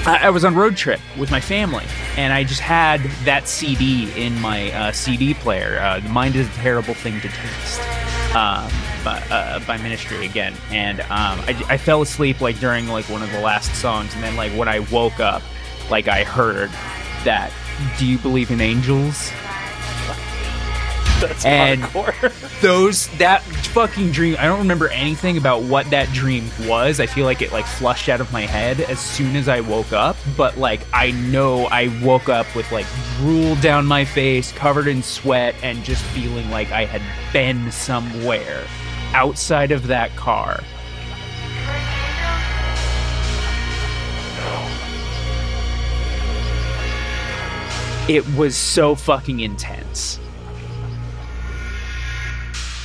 I, 0.08 0.30
was 0.30 0.44
on 0.44 0.54
road 0.54 0.76
trip 0.76 1.00
with 1.18 1.30
my 1.30 1.40
family, 1.40 1.84
and 2.16 2.32
I 2.32 2.44
just 2.44 2.60
had 2.60 3.00
that 3.24 3.46
CD 3.46 4.10
in 4.16 4.40
my 4.40 4.72
uh, 4.72 4.92
CD 4.92 5.34
player. 5.34 5.78
Uh, 5.80 6.00
mind 6.08 6.34
is 6.34 6.48
a 6.48 6.52
terrible 6.52 6.94
thing 6.94 7.20
to 7.20 7.28
taste. 7.28 7.80
Um, 8.34 8.70
by, 9.04 9.22
uh, 9.30 9.58
by 9.60 9.78
Ministry 9.78 10.26
again, 10.26 10.54
and 10.70 11.00
um, 11.00 11.40
I, 11.40 11.64
I 11.68 11.76
fell 11.78 12.02
asleep 12.02 12.42
like 12.42 12.60
during 12.60 12.86
like 12.86 13.08
one 13.08 13.22
of 13.22 13.32
the 13.32 13.40
last 13.40 13.74
songs, 13.74 14.14
and 14.14 14.22
then 14.22 14.36
like 14.36 14.52
when 14.52 14.68
I 14.68 14.80
woke 14.80 15.18
up, 15.18 15.42
like 15.90 16.08
I 16.08 16.24
heard 16.24 16.70
that. 17.24 17.52
Do 17.98 18.06
you 18.06 18.18
believe 18.18 18.50
in 18.50 18.60
angels? 18.60 19.32
that's 21.26 21.44
And- 21.44 21.82
hardcore. 21.82 22.60
those 22.60 23.08
that 23.18 23.42
fucking 23.42 24.10
dream 24.10 24.36
i 24.38 24.44
don't 24.46 24.58
remember 24.58 24.88
anything 24.88 25.36
about 25.36 25.62
what 25.62 25.88
that 25.90 26.12
dream 26.12 26.44
was. 26.66 26.98
I 27.00 27.06
feel 27.06 27.24
like 27.24 27.42
it 27.42 27.52
like 27.52 27.66
flushed 27.66 28.08
out 28.08 28.20
of 28.20 28.32
my 28.32 28.42
head 28.42 28.80
as 28.80 28.98
soon 28.98 29.36
as 29.36 29.48
i 29.48 29.60
woke 29.60 29.92
up 29.92 30.16
but 30.36 30.56
like 30.58 30.80
i 30.92 31.10
know 31.12 31.66
i 31.66 31.88
woke 32.02 32.28
up 32.28 32.52
with 32.56 32.70
like 32.72 32.86
drool 33.16 33.54
down 33.56 33.86
my 33.86 34.04
face 34.04 34.50
covered 34.52 34.88
in 34.88 35.02
sweat 35.02 35.54
and 35.62 35.84
just 35.84 36.02
feeling 36.06 36.50
like 36.50 36.70
i 36.72 36.84
had 36.84 37.02
been 37.32 37.70
somewhere 37.70 38.64
outside 39.14 39.70
of 39.72 39.86
that 39.86 40.14
car. 40.16 40.60
It 48.08 48.26
was 48.36 48.56
so 48.56 48.94
fucking 48.94 49.40
intense 49.40 50.18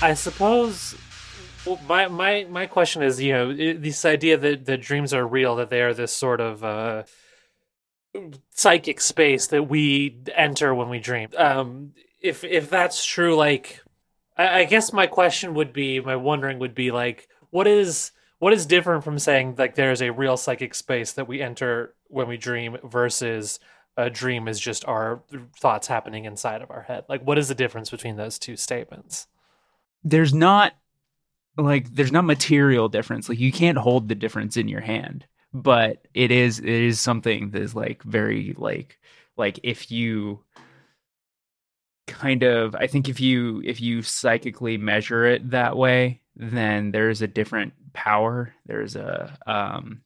I 0.03 0.15
suppose 0.15 0.95
well, 1.65 1.79
my 1.87 2.09
my 2.09 2.45
my 2.49 2.65
question 2.65 3.03
is, 3.03 3.21
you 3.21 3.31
know, 3.31 3.53
this 3.53 4.03
idea 4.03 4.37
that 4.37 4.65
that 4.65 4.81
dreams 4.81 5.13
are 5.13 5.25
real, 5.25 5.55
that 5.55 5.69
they 5.69 5.81
are 5.81 5.93
this 5.93 6.13
sort 6.13 6.41
of 6.41 6.61
uh, 6.61 7.03
psychic 8.51 8.99
space 8.99 9.47
that 9.47 9.63
we 9.69 10.17
enter 10.35 10.75
when 10.75 10.89
we 10.89 10.99
dream. 10.99 11.29
Um, 11.37 11.93
if 12.19 12.43
if 12.43 12.69
that's 12.69 13.05
true, 13.05 13.37
like, 13.37 13.81
I, 14.37 14.59
I 14.59 14.63
guess 14.65 14.91
my 14.91 15.07
question 15.07 15.53
would 15.53 15.71
be, 15.71 16.01
my 16.01 16.17
wondering 16.17 16.59
would 16.59 16.75
be, 16.75 16.91
like, 16.91 17.29
what 17.51 17.65
is 17.65 18.11
what 18.39 18.51
is 18.51 18.65
different 18.65 19.05
from 19.05 19.17
saying 19.19 19.55
like 19.57 19.75
there 19.75 19.93
is 19.93 20.01
a 20.01 20.11
real 20.11 20.35
psychic 20.35 20.75
space 20.75 21.13
that 21.13 21.29
we 21.29 21.41
enter 21.41 21.95
when 22.09 22.27
we 22.27 22.35
dream 22.35 22.75
versus 22.83 23.57
a 23.95 24.09
dream 24.09 24.49
is 24.49 24.59
just 24.59 24.83
our 24.85 25.23
thoughts 25.61 25.87
happening 25.87 26.25
inside 26.25 26.61
of 26.61 26.71
our 26.71 26.81
head. 26.81 27.05
Like, 27.07 27.25
what 27.25 27.37
is 27.37 27.47
the 27.47 27.55
difference 27.55 27.89
between 27.89 28.17
those 28.17 28.37
two 28.37 28.57
statements? 28.57 29.27
There's 30.03 30.33
not 30.33 30.73
like 31.57 31.93
there's 31.93 32.11
not 32.11 32.25
material 32.25 32.89
difference. 32.89 33.29
Like 33.29 33.39
you 33.39 33.51
can't 33.51 33.77
hold 33.77 34.09
the 34.09 34.15
difference 34.15 34.57
in 34.57 34.67
your 34.67 34.81
hand 34.81 35.25
but 35.55 36.07
it 36.15 36.31
is 36.31 36.57
it 36.57 36.65
is 36.65 36.99
something 36.99 37.51
that 37.51 37.61
is 37.61 37.75
like 37.75 38.01
very 38.01 38.55
like 38.57 38.99
like 39.37 39.59
if 39.61 39.91
you 39.91 40.39
kind 42.07 42.41
of 42.41 42.73
i 42.73 42.87
think 42.87 43.07
if 43.07 43.19
you 43.19 43.61
if 43.63 43.79
you 43.79 44.01
psychically 44.01 44.77
measure 44.77 45.25
it 45.25 45.51
that 45.51 45.77
way 45.77 46.19
then 46.35 46.91
there's 46.91 47.21
a 47.21 47.27
different 47.27 47.73
power. 47.93 48.53
There's 48.65 48.95
a 48.95 49.37
um 49.45 50.01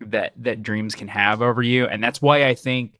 that 0.00 0.32
that 0.36 0.62
dreams 0.62 0.94
can 0.94 1.08
have 1.08 1.42
over 1.42 1.62
you. 1.62 1.86
And 1.86 2.02
that's 2.02 2.22
why 2.22 2.46
i 2.46 2.54
think 2.54 2.98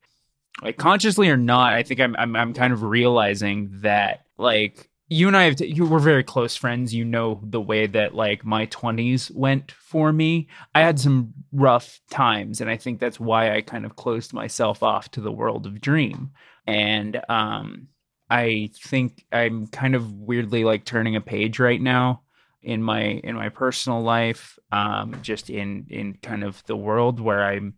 like 0.62 0.76
consciously 0.76 1.28
or 1.28 1.36
not 1.36 1.72
i 1.72 1.82
think 1.82 1.98
i'm 1.98 2.14
i'm, 2.16 2.36
I'm 2.36 2.54
kind 2.54 2.72
of 2.72 2.84
realizing 2.84 3.70
that 3.80 4.24
like 4.38 4.88
you 5.08 5.28
and 5.28 5.36
I 5.36 5.44
have 5.44 5.56
t- 5.56 5.66
you 5.66 5.84
were 5.84 5.98
very 5.98 6.24
close 6.24 6.56
friends. 6.56 6.94
You 6.94 7.04
know 7.04 7.40
the 7.42 7.60
way 7.60 7.86
that 7.86 8.14
like 8.14 8.44
my 8.44 8.66
20s 8.66 9.30
went 9.30 9.72
for 9.72 10.12
me. 10.12 10.48
I 10.74 10.80
had 10.80 10.98
some 10.98 11.34
rough 11.52 12.00
times 12.10 12.60
and 12.60 12.70
I 12.70 12.76
think 12.76 13.00
that's 13.00 13.20
why 13.20 13.54
I 13.54 13.60
kind 13.60 13.84
of 13.84 13.96
closed 13.96 14.32
myself 14.32 14.82
off 14.82 15.10
to 15.12 15.20
the 15.20 15.32
world 15.32 15.66
of 15.66 15.80
dream. 15.80 16.30
And 16.66 17.20
um 17.28 17.88
I 18.30 18.70
think 18.82 19.26
I'm 19.30 19.66
kind 19.66 19.94
of 19.94 20.10
weirdly 20.12 20.64
like 20.64 20.84
turning 20.84 21.16
a 21.16 21.20
page 21.20 21.58
right 21.58 21.80
now 21.80 22.22
in 22.62 22.82
my 22.82 23.02
in 23.02 23.36
my 23.36 23.50
personal 23.50 24.02
life 24.02 24.58
um 24.72 25.18
just 25.20 25.50
in 25.50 25.86
in 25.90 26.14
kind 26.22 26.42
of 26.42 26.64
the 26.64 26.76
world 26.76 27.20
where 27.20 27.44
I'm 27.44 27.74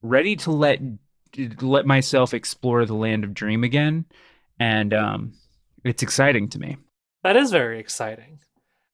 ready 0.00 0.36
to 0.36 0.52
let 0.52 0.80
let 1.60 1.86
myself 1.86 2.32
explore 2.34 2.84
the 2.84 2.94
land 2.94 3.24
of 3.24 3.34
dream 3.34 3.64
again 3.64 4.04
and 4.60 4.94
um 4.94 5.32
it's 5.84 6.02
exciting 6.02 6.48
to 6.50 6.58
me. 6.58 6.76
That 7.22 7.36
is 7.36 7.50
very 7.50 7.78
exciting. 7.78 8.38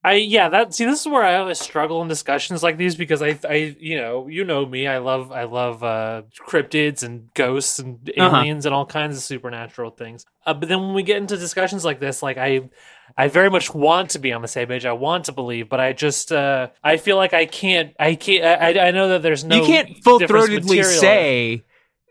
I 0.04 0.12
yeah, 0.12 0.49
that 0.50 0.75
see 0.75 0.85
this 0.85 1.00
is 1.00 1.09
where 1.09 1.25
I 1.25 1.37
always 1.37 1.59
struggle 1.59 2.00
in 2.02 2.09
discussions 2.09 2.62
like 2.62 2.76
these 2.76 2.95
because 2.95 3.21
I 3.21 3.37
I 3.49 3.76
you 3.80 3.97
know, 3.97 4.28
you 4.28 4.45
know 4.45 4.64
me, 4.64 4.87
I 4.87 4.99
love 4.99 5.33
I 5.33 5.42
love 5.42 5.83
uh 5.83 6.23
cryptids 6.47 7.02
and 7.02 7.28
ghosts 7.35 7.80
and 7.80 8.09
Uh-huh. 8.16 8.37
aliens 8.37 8.64
and 8.64 8.73
all 8.75 8.87
kinds 8.87 9.16
of 9.16 9.23
supernatural 9.25 9.90
things. 9.90 10.25
Uh, 10.47 10.54
but 10.54 10.68
then 10.68 10.80
when 10.80 10.95
we 10.95 11.02
get 11.02 11.16
into 11.16 11.37
discussions 11.37 11.85
like 11.85 11.99
this, 11.99 12.23
like 12.23 12.38
I 12.38 12.71
I 13.16 13.26
very 13.26 13.50
much 13.50 13.75
want 13.75 14.11
to 14.11 14.21
be 14.21 14.33
on 14.33 14.40
the 14.40 14.47
same 14.49 14.68
page. 14.68 14.87
I 14.87 14.92
want 14.92 15.25
to 15.25 15.33
believe, 15.33 15.68
but 15.68 15.80
I 15.80 15.92
just 15.95 16.30
uh 16.30 16.68
I 16.85 16.97
feel 16.97 17.16
like 17.16 17.35
I 17.35 17.47
can't 17.47 17.92
I 17.99 18.14
can't 18.14 18.45
I 18.45 18.88
I 18.88 18.90
know 18.92 19.09
that 19.09 19.23
there's 19.23 19.42
no 19.42 19.57
you 19.57 19.66
can't 19.66 19.97
full-throatedly 20.04 20.85
say 20.85 21.64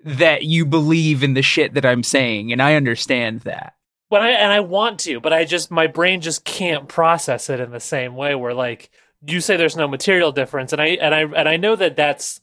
that 0.03 0.43
you 0.43 0.65
believe 0.65 1.23
in 1.23 1.35
the 1.35 1.41
shit 1.41 1.73
that 1.75 1.85
I'm 1.85 2.03
saying, 2.03 2.51
and 2.51 2.61
I 2.61 2.75
understand 2.75 3.41
that. 3.41 3.75
But 4.09 4.21
I 4.21 4.29
and 4.31 4.51
I 4.53 4.61
want 4.61 4.99
to, 5.01 5.19
but 5.19 5.33
I 5.33 5.43
just 5.45 5.69
my 5.69 5.87
brain 5.87 6.21
just 6.21 6.45
can't 6.45 6.87
process 6.87 7.49
it 7.49 7.59
in 7.59 7.71
the 7.71 7.79
same 7.79 8.15
way. 8.15 8.35
Where 8.35 8.53
like 8.53 8.89
you 9.25 9.41
say, 9.41 9.57
there's 9.57 9.75
no 9.75 9.87
material 9.87 10.31
difference, 10.31 10.71
and 10.71 10.81
I 10.81 10.87
and 10.87 11.13
I 11.13 11.21
and 11.21 11.49
I 11.49 11.57
know 11.57 11.75
that 11.75 11.95
that's 11.97 12.39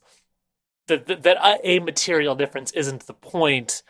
that 0.87 1.07
that, 1.07 1.23
that 1.23 1.37
a- 1.37 1.67
a 1.67 1.79
material 1.79 2.35
difference 2.35 2.71
isn't 2.71 3.07
the 3.07 3.13
point. 3.13 3.81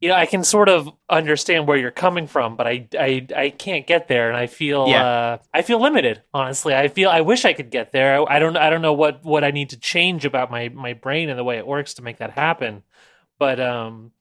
you 0.00 0.08
know, 0.08 0.14
I 0.14 0.24
can 0.24 0.44
sort 0.44 0.68
of 0.70 0.88
understand 1.10 1.66
where 1.66 1.76
you're 1.76 1.90
coming 1.90 2.26
from, 2.28 2.56
but 2.56 2.66
I 2.68 2.86
I, 2.98 3.26
I 3.36 3.50
can't 3.50 3.86
get 3.88 4.06
there, 4.08 4.28
and 4.28 4.36
I 4.36 4.46
feel 4.46 4.86
Yeah. 4.88 5.04
uh, 5.04 5.38
I 5.52 5.62
feel 5.62 5.80
limited. 5.80 6.22
Honestly, 6.32 6.74
I 6.74 6.86
feel 6.88 7.10
I 7.10 7.22
wish 7.22 7.44
I 7.44 7.52
could 7.54 7.70
get 7.70 7.90
there. 7.92 8.20
I, 8.20 8.36
I 8.36 8.38
don't 8.38 8.56
I 8.56 8.70
don't 8.70 8.82
know 8.82 8.92
what 8.94 9.24
what 9.24 9.42
I 9.42 9.50
need 9.50 9.70
to 9.70 9.78
change 9.80 10.24
about 10.24 10.50
my 10.50 10.68
my 10.68 10.92
brain 10.92 11.28
and 11.28 11.38
the 11.38 11.44
way 11.44 11.58
it 11.58 11.66
works 11.66 11.94
to 11.94 12.02
make 12.02 12.18
that 12.18 12.30
happen. 12.30 12.82
But 13.38 13.58
um, 13.58 14.12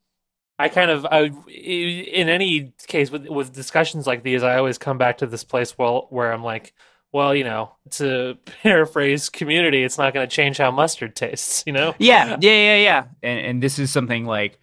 I 0.60 0.70
kind 0.70 0.92
of 0.92 1.06
I 1.06 1.32
in 1.48 2.30
any 2.30 2.74
case 2.88 3.10
with 3.10 3.28
with 3.28 3.54
discussions 3.54 4.06
like 4.06 4.24
these, 4.24 4.44
I 4.44 4.58
always 4.58 4.78
come 4.78 4.98
back 4.98 5.20
to 5.20 5.26
this 5.26 5.44
place 5.44 5.72
where 5.78 6.02
where 6.10 6.32
I'm 6.32 6.44
like. 6.44 6.74
Well, 7.12 7.34
you 7.34 7.44
know, 7.44 7.72
to 7.94 8.38
paraphrase 8.62 9.30
community, 9.30 9.84
it's 9.84 9.98
not 9.98 10.14
going 10.14 10.30
to 10.30 10.32
change 10.32 10.60
how 10.60 10.70
mustard 10.70 11.16
tastes, 11.16 11.64
you 11.66 11.74
know? 11.74 11.96
Yeah, 11.98 12.38
yeah, 12.40 12.52
yeah, 12.52 12.76
yeah. 12.76 13.06
And, 13.24 13.40
and 13.40 13.64
this 13.64 13.80
is 13.80 13.90
something 13.90 14.26
like 14.26 14.60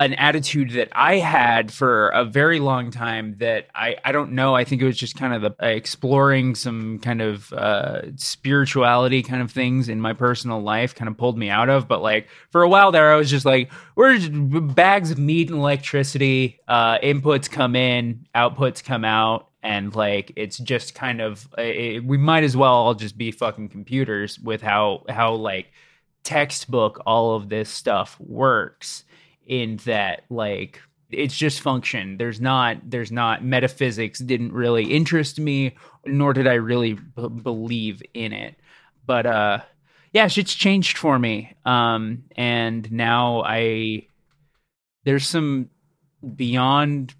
an 0.00 0.14
attitude 0.14 0.70
that 0.70 0.88
I 0.92 1.16
had 1.18 1.70
for 1.70 2.08
a 2.08 2.24
very 2.24 2.58
long 2.58 2.90
time 2.90 3.36
that 3.38 3.68
I, 3.74 3.96
I 4.02 4.12
don't 4.12 4.32
know. 4.32 4.56
I 4.56 4.64
think 4.64 4.80
it 4.80 4.86
was 4.86 4.96
just 4.96 5.14
kind 5.14 5.34
of 5.34 5.42
the, 5.42 5.62
uh, 5.62 5.68
exploring 5.68 6.54
some 6.54 6.98
kind 7.00 7.20
of 7.20 7.52
uh, 7.52 8.16
spirituality 8.16 9.22
kind 9.22 9.42
of 9.42 9.52
things 9.52 9.90
in 9.90 10.00
my 10.00 10.14
personal 10.14 10.62
life 10.62 10.94
kind 10.94 11.10
of 11.10 11.18
pulled 11.18 11.36
me 11.36 11.50
out 11.50 11.68
of. 11.68 11.86
But 11.86 12.00
like 12.00 12.28
for 12.48 12.62
a 12.62 12.68
while 12.68 12.90
there, 12.90 13.12
I 13.12 13.16
was 13.16 13.28
just 13.28 13.44
like, 13.44 13.70
we're 13.94 14.16
just 14.16 14.30
bags 14.74 15.10
of 15.10 15.18
meat 15.18 15.50
and 15.50 15.58
electricity. 15.58 16.60
Uh, 16.66 16.98
inputs 17.00 17.50
come 17.50 17.76
in, 17.76 18.26
outputs 18.34 18.82
come 18.82 19.04
out. 19.04 19.48
And 19.62 19.94
like 19.94 20.32
it's 20.36 20.56
just 20.56 20.94
kind 20.94 21.20
of 21.20 21.46
it, 21.58 22.02
we 22.02 22.16
might 22.16 22.44
as 22.44 22.56
well 22.56 22.72
all 22.72 22.94
just 22.94 23.18
be 23.18 23.30
fucking 23.30 23.68
computers 23.68 24.38
with 24.38 24.62
how 24.62 25.04
how 25.10 25.34
like 25.34 25.66
textbook 26.22 27.02
all 27.04 27.34
of 27.34 27.50
this 27.50 27.68
stuff 27.68 28.18
works 28.18 29.04
in 29.50 29.78
that 29.78 30.22
like 30.30 30.80
it's 31.10 31.36
just 31.36 31.60
function. 31.60 32.16
There's 32.16 32.40
not 32.40 32.78
there's 32.88 33.10
not 33.10 33.44
metaphysics 33.44 34.20
didn't 34.20 34.52
really 34.52 34.84
interest 34.84 35.40
me 35.40 35.74
nor 36.06 36.32
did 36.32 36.46
i 36.46 36.54
really 36.54 36.94
b- 36.94 37.28
believe 37.28 38.00
in 38.14 38.32
it. 38.32 38.54
But 39.04 39.26
uh 39.26 39.58
yeah 40.12 40.28
shit's 40.28 40.54
changed 40.54 40.96
for 40.96 41.18
me. 41.18 41.56
Um 41.66 42.24
and 42.36 42.90
now 42.92 43.42
i 43.44 44.06
there's 45.04 45.26
some 45.26 45.68
beyond 46.36 47.14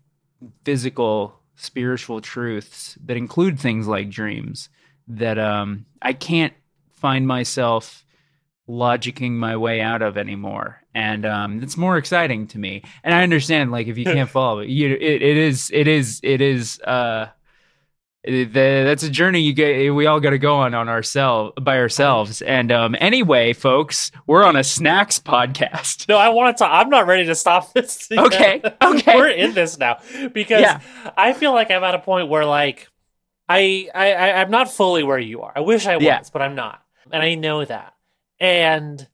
physical 0.64 1.34
spiritual 1.56 2.20
truths 2.20 2.96
that 3.04 3.16
include 3.16 3.58
things 3.58 3.88
like 3.88 4.08
dreams 4.08 4.68
that 5.08 5.38
um 5.38 5.84
i 6.00 6.12
can't 6.12 6.54
find 6.92 7.26
myself 7.26 8.04
logicking 8.68 9.32
my 9.32 9.56
way 9.56 9.80
out 9.80 10.00
of 10.00 10.16
anymore 10.16 10.79
and 10.94 11.24
um 11.24 11.62
it's 11.62 11.76
more 11.76 11.96
exciting 11.96 12.46
to 12.46 12.58
me 12.58 12.82
and 13.04 13.14
i 13.14 13.22
understand 13.22 13.70
like 13.70 13.86
if 13.86 13.96
you 13.96 14.04
can't 14.04 14.28
follow 14.38 14.58
it 14.60 14.68
you 14.68 14.88
it, 14.94 15.22
it 15.22 15.36
is 15.36 15.70
it 15.72 15.86
is 15.86 16.20
it 16.22 16.40
is 16.40 16.80
uh 16.80 17.26
it- 18.22 18.52
the, 18.52 18.82
that's 18.84 19.02
a 19.02 19.08
journey 19.08 19.40
you 19.40 19.52
get 19.54 19.94
we 19.94 20.04
all 20.06 20.20
got 20.20 20.30
to 20.30 20.38
go 20.38 20.56
on 20.56 20.74
on 20.74 20.88
ourselves 20.90 21.52
by 21.62 21.78
ourselves 21.78 22.42
and 22.42 22.70
um 22.70 22.94
anyway 23.00 23.52
folks 23.54 24.10
we're 24.26 24.44
on 24.44 24.56
a 24.56 24.64
snacks 24.64 25.18
podcast 25.18 26.06
No, 26.08 26.18
I 26.18 26.28
want 26.28 26.58
to. 26.58 26.66
I'm 26.66 26.90
not 26.90 27.06
ready 27.06 27.24
to 27.26 27.34
stop 27.34 27.72
this. 27.74 28.08
yet. 28.10 28.26
Okay, 28.26 28.62
okay. 28.82 29.16
We're 29.16 29.28
in 29.28 29.54
this 29.54 29.78
now 29.78 30.00
because 30.34 30.60
Yeah. 30.60 30.80
I 31.16 31.32
feel 31.32 31.52
like 31.54 31.70
I'm 31.70 31.82
at 31.84 31.94
a 31.94 31.98
point 32.00 32.28
where 32.28 32.44
like 32.44 32.88
I, 33.48 33.88
I 33.94 34.12
I- 34.12 34.40
I'm 34.42 34.50
not 34.50 34.70
fully 34.70 35.02
where 35.02 35.18
you 35.18 35.40
are. 35.42 35.52
I 35.56 35.60
wish 35.60 35.86
I 35.86 35.96
was, 35.96 36.04
Yeah. 36.04 36.20
but 36.32 36.42
I'm 36.42 36.54
not, 36.54 36.82
and 37.10 37.22
I 37.22 37.34
know 37.36 37.64
that. 37.64 37.94
And 38.38 39.06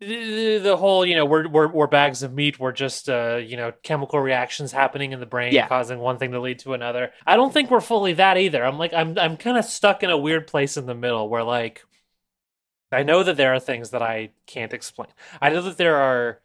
the, 0.00 0.58
the 0.58 0.76
whole, 0.76 1.04
you 1.04 1.14
know, 1.14 1.24
we're, 1.26 1.46
we're 1.48 1.68
we're 1.68 1.86
bags 1.86 2.22
of 2.22 2.32
meat. 2.32 2.58
We're 2.58 2.72
just 2.72 3.08
uh, 3.08 3.36
you 3.36 3.56
know, 3.56 3.72
chemical 3.82 4.18
reactions 4.20 4.72
happening 4.72 5.12
in 5.12 5.20
the 5.20 5.26
brain, 5.26 5.52
Yeah. 5.52 5.68
causing 5.68 5.98
one 5.98 6.16
thing 6.18 6.32
to 6.32 6.40
lead 6.40 6.58
to 6.60 6.72
another. 6.72 7.12
I 7.26 7.36
don't 7.36 7.52
think 7.52 7.70
we're 7.70 7.80
fully 7.80 8.14
that 8.14 8.36
either. 8.38 8.64
I'm 8.64 8.78
like 8.78 8.92
I'm 8.94 9.18
I'm 9.18 9.36
kind 9.36 9.58
of 9.58 9.64
stuck 9.64 10.02
in 10.02 10.10
a 10.10 10.16
weird 10.18 10.46
place 10.46 10.76
in 10.76 10.86
the 10.86 10.94
middle 10.94 11.28
where 11.28 11.44
like. 11.44 11.84
I 12.92 13.04
know 13.04 13.22
that 13.22 13.36
there 13.36 13.54
are 13.54 13.60
things 13.60 13.90
that 13.90 14.02
I 14.02 14.30
can't 14.48 14.72
explain. 14.72 15.06
I 15.40 15.50
know 15.50 15.62
that 15.62 15.76
there 15.76 15.94
are 15.98 16.40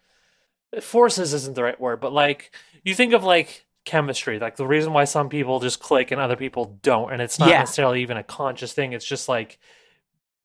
forces 0.79 1.33
isn't 1.33 1.55
the 1.55 1.63
right 1.63 1.79
word, 1.81 1.99
but 1.99 2.13
like 2.13 2.53
you 2.83 2.93
think 2.93 3.13
of 3.13 3.23
like 3.23 3.65
chemistry, 3.83 4.37
like 4.37 4.55
the 4.55 4.67
reason 4.67 4.93
why 4.93 5.05
some 5.05 5.27
people 5.29 5.59
just 5.59 5.79
click 5.79 6.11
and 6.11 6.21
other 6.21 6.35
people 6.35 6.77
don't, 6.83 7.11
and 7.11 7.19
it's 7.19 7.39
not 7.39 7.49
Yeah. 7.49 7.59
necessarily 7.61 8.03
even 8.03 8.17
a 8.17 8.23
conscious 8.23 8.73
thing. 8.73 8.93
It's 8.93 9.05
just 9.07 9.27
like 9.27 9.57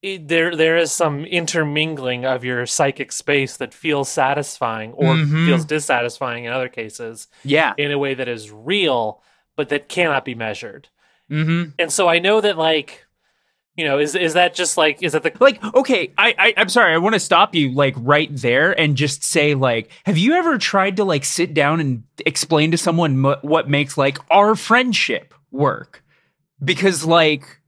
there 0.03 0.55
there 0.55 0.77
is 0.77 0.91
some 0.91 1.25
intermingling 1.25 2.25
of 2.25 2.43
your 2.43 2.65
psychic 2.65 3.11
space 3.11 3.57
that 3.57 3.73
feels 3.73 4.09
satisfying 4.09 4.93
or 4.93 5.15
Mhm. 5.15 5.45
feels 5.45 5.65
dissatisfying 5.65 6.45
in 6.45 6.51
other 6.51 6.69
cases 6.69 7.27
yeah 7.43 7.73
in 7.77 7.91
a 7.91 7.99
way 7.99 8.13
that 8.15 8.27
is 8.27 8.49
real 8.51 9.21
but 9.55 9.69
that 9.69 9.87
cannot 9.89 10.25
be 10.25 10.33
measured. 10.33 10.87
mm-hmm 11.29 11.71
And 11.77 11.91
so 11.91 12.07
I 12.07 12.19
know 12.19 12.41
that 12.41 12.57
like 12.57 13.05
you 13.75 13.85
know 13.85 13.99
is 13.99 14.15
is 14.15 14.33
that 14.33 14.53
just 14.55 14.75
like 14.75 15.01
is 15.03 15.11
that 15.13 15.23
the 15.23 15.31
like 15.39 15.63
okay 15.73 16.11
I, 16.17 16.35
I 16.37 16.53
i'm 16.57 16.67
sorry 16.67 16.93
i 16.93 16.97
want 16.97 17.13
to 17.13 17.19
stop 17.21 17.55
you 17.55 17.71
like 17.71 17.95
right 17.97 18.29
there 18.29 18.77
and 18.77 18.97
just 18.97 19.23
say 19.23 19.53
like 19.55 19.89
have 20.03 20.17
you 20.17 20.33
ever 20.33 20.57
tried 20.57 20.97
to 20.97 21.05
like 21.05 21.23
sit 21.23 21.53
down 21.53 21.79
and 21.79 22.03
explain 22.25 22.71
to 22.71 22.77
someone 22.77 23.25
m- 23.25 23.37
what 23.43 23.69
makes 23.69 23.97
like 23.97 24.17
our 24.29 24.55
friendship 24.55 25.33
work 25.51 26.03
because 26.61 27.05
like 27.05 27.60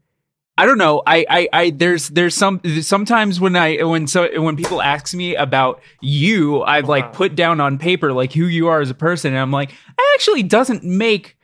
I 0.58 0.66
don't 0.68 0.78
know. 0.78 1.02
I, 1.08 1.26
I, 1.30 1.50
I, 1.52 1.70
there's, 1.72 2.10
there's 2.10 2.36
some, 2.36 2.62
sometimes 2.82 3.40
when 3.40 3.56
I, 3.56 3.78
when 3.84 4.06
so, 4.06 4.30
when 4.42 4.56
people 4.56 4.82
ask 4.84 5.14
me 5.16 5.36
about 5.36 5.82
you, 6.00 6.62
I've 6.62 6.88
like 6.88 7.06
Uh-huh. 7.06 7.14
put 7.14 7.36
down 7.36 7.60
on 7.60 7.80
paper, 7.80 8.14
like 8.14 8.34
who 8.34 8.46
you 8.46 8.68
are 8.68 8.80
as 8.80 8.92
a 8.92 8.94
person. 8.96 9.34
And 9.34 9.42
I'm 9.42 9.52
like, 9.52 9.72
it 9.72 10.14
actually 10.16 10.44
doesn't 10.44 10.84
make 10.84 11.38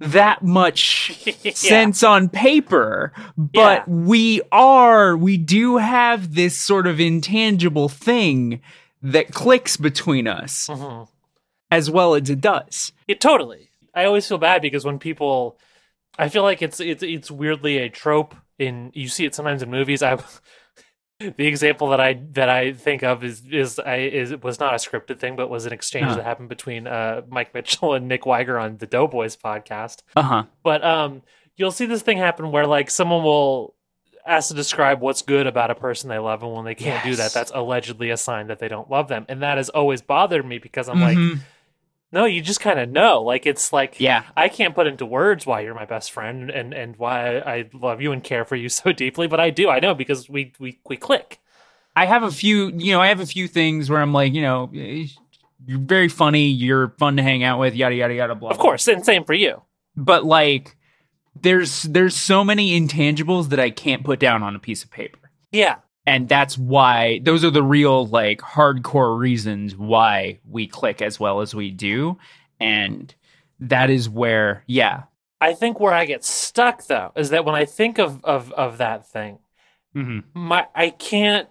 that 0.00 0.42
much 0.42 1.12
Yeah. 1.44 1.52
sense 1.52 2.02
on 2.02 2.28
paper, 2.28 3.12
Yeah. 3.36 3.44
but 3.52 3.88
we 3.88 4.42
are, 4.50 5.16
we 5.16 5.36
do 5.36 5.76
have 5.76 6.34
this 6.34 6.58
sort 6.58 6.88
of 6.88 6.98
intangible 6.98 7.88
thing 7.88 8.60
that 9.00 9.32
clicks 9.32 9.76
between 9.76 10.26
us 10.26 10.66
Mhm. 10.68 11.06
as 11.70 11.88
well 11.88 12.16
as 12.16 12.28
it 12.28 12.40
does. 12.40 12.90
Yeah, 13.06 13.14
totally. 13.14 13.70
I 13.94 14.04
always 14.06 14.26
feel 14.26 14.38
bad 14.38 14.60
because 14.60 14.84
when 14.84 14.98
people, 14.98 15.56
I 16.18 16.28
feel 16.28 16.42
like 16.42 16.62
it's 16.62 16.80
it's 16.80 17.02
it's 17.04 17.30
weirdly 17.30 17.78
a 17.78 17.88
trope 17.88 18.34
in 18.58 18.90
you 18.94 19.08
see 19.08 19.24
it 19.24 19.34
sometimes 19.34 19.62
in 19.62 19.70
movies. 19.70 20.02
I 20.02 20.18
the 21.20 21.46
example 21.46 21.88
that 21.90 22.00
I 22.00 22.20
that 22.32 22.48
I 22.48 22.72
think 22.72 23.02
of 23.02 23.24
is 23.24 23.42
is 23.50 23.78
I 23.78 23.96
is 23.96 24.30
it 24.32 24.44
was 24.44 24.60
not 24.60 24.74
a 24.74 24.76
scripted 24.76 25.18
thing, 25.18 25.36
but 25.36 25.48
was 25.48 25.66
an 25.66 25.72
exchange 25.72 26.06
Huh. 26.06 26.16
that 26.16 26.24
happened 26.24 26.48
between 26.48 26.86
uh, 26.86 27.22
Mike 27.28 27.54
Mitchell 27.54 27.94
and 27.94 28.06
Nick 28.08 28.22
Weiger 28.22 28.60
on 28.60 28.76
the 28.78 28.86
Doughboys 28.86 29.36
podcast. 29.36 30.02
Uh 30.14 30.22
huh. 30.22 30.44
But 30.62 30.84
um, 30.84 31.22
you'll 31.56 31.72
see 31.72 31.86
this 31.86 32.02
thing 32.02 32.18
happen 32.18 32.50
where 32.52 32.66
like 32.66 32.90
someone 32.90 33.22
will 33.24 33.74
ask 34.26 34.48
to 34.48 34.54
describe 34.54 35.00
what's 35.00 35.22
good 35.22 35.46
about 35.46 35.70
a 35.70 35.74
person 35.74 36.08
they 36.10 36.18
love, 36.18 36.42
and 36.42 36.52
when 36.52 36.64
they 36.64 36.74
can't 36.74 37.04
do 37.04 37.14
that, 37.14 37.32
that's 37.32 37.52
allegedly 37.54 38.10
a 38.10 38.16
sign 38.16 38.48
that 38.48 38.58
they 38.58 38.66
don't 38.68 38.90
love 38.90 39.06
them, 39.08 39.24
and 39.28 39.42
that 39.42 39.56
has 39.56 39.68
always 39.68 40.02
bothered 40.02 40.44
me 40.44 40.58
because 40.58 40.88
I'm 40.88 41.00
like, 41.00 41.16
no, 42.12 42.24
you 42.24 42.40
just 42.40 42.60
kind 42.60 42.78
of 42.78 42.88
know. 42.88 43.22
Like 43.22 43.46
it's 43.46 43.72
like 43.72 44.00
yeah. 44.00 44.24
I 44.36 44.48
can't 44.48 44.74
put 44.74 44.86
into 44.86 45.04
words 45.04 45.46
why 45.46 45.60
you're 45.60 45.74
my 45.74 45.84
best 45.84 46.12
friend 46.12 46.50
and 46.50 46.72
and 46.72 46.96
why 46.96 47.38
I 47.38 47.68
love 47.72 48.00
you 48.00 48.12
and 48.12 48.22
care 48.22 48.44
for 48.44 48.56
you 48.56 48.68
so 48.70 48.92
deeply, 48.92 49.26
but 49.26 49.40
I 49.40 49.50
do. 49.50 49.68
I 49.68 49.80
know 49.80 49.94
because 49.94 50.28
we 50.28 50.52
we 50.58 50.80
we 50.88 50.96
click. 50.96 51.40
I 51.94 52.04
have 52.04 52.22
a 52.22 52.30
few, 52.30 52.72
you 52.76 52.92
know, 52.92 53.00
I 53.00 53.06
have 53.06 53.20
a 53.20 53.26
few 53.26 53.48
things 53.48 53.88
where 53.88 54.02
I'm 54.02 54.12
like, 54.12 54.34
you 54.34 54.42
know, 54.42 54.70
eh, 54.76 55.06
you're 55.66 55.78
very 55.78 56.08
funny, 56.08 56.48
you're 56.48 56.90
fun 56.98 57.16
to 57.16 57.22
hang 57.22 57.42
out 57.42 57.58
with, 57.58 57.74
yada 57.74 57.94
yada 57.94 58.14
yada 58.14 58.34
blah. 58.34 58.50
Of 58.50 58.58
course, 58.58 58.86
and 58.86 59.04
same 59.04 59.24
for 59.24 59.32
you. 59.32 59.62
But 59.96 60.24
like 60.24 60.76
there's 61.42 61.82
there's 61.84 62.14
so 62.14 62.44
many 62.44 62.78
intangibles 62.78 63.48
that 63.48 63.60
I 63.60 63.70
can't 63.70 64.04
put 64.04 64.20
down 64.20 64.42
on 64.42 64.54
a 64.54 64.58
piece 64.58 64.84
of 64.84 64.90
paper. 64.90 65.18
Yeah. 65.52 65.76
And 66.06 66.28
that's 66.28 66.56
why 66.56 67.20
those 67.24 67.44
are 67.44 67.50
the 67.50 67.62
real 67.62 68.06
like 68.06 68.40
hardcore 68.40 69.18
reasons 69.18 69.76
why 69.76 70.38
we 70.48 70.68
click 70.68 71.02
as 71.02 71.18
well 71.18 71.40
as 71.40 71.54
we 71.54 71.70
do. 71.70 72.16
And 72.60 73.12
that 73.58 73.90
is 73.90 74.08
where, 74.08 74.62
yeah. 74.66 75.04
I 75.40 75.52
think 75.52 75.80
where 75.80 75.92
I 75.92 76.04
get 76.06 76.24
stuck 76.24 76.86
though 76.86 77.12
is 77.16 77.30
that 77.30 77.44
when 77.44 77.54
I 77.54 77.64
think 77.64 77.98
of 77.98 78.24
of 78.24 78.52
of 78.52 78.78
that 78.78 79.06
thing, 79.06 79.38
mm-hmm. 79.94 80.20
my 80.32 80.66
I 80.74 80.90
can't 80.90 81.48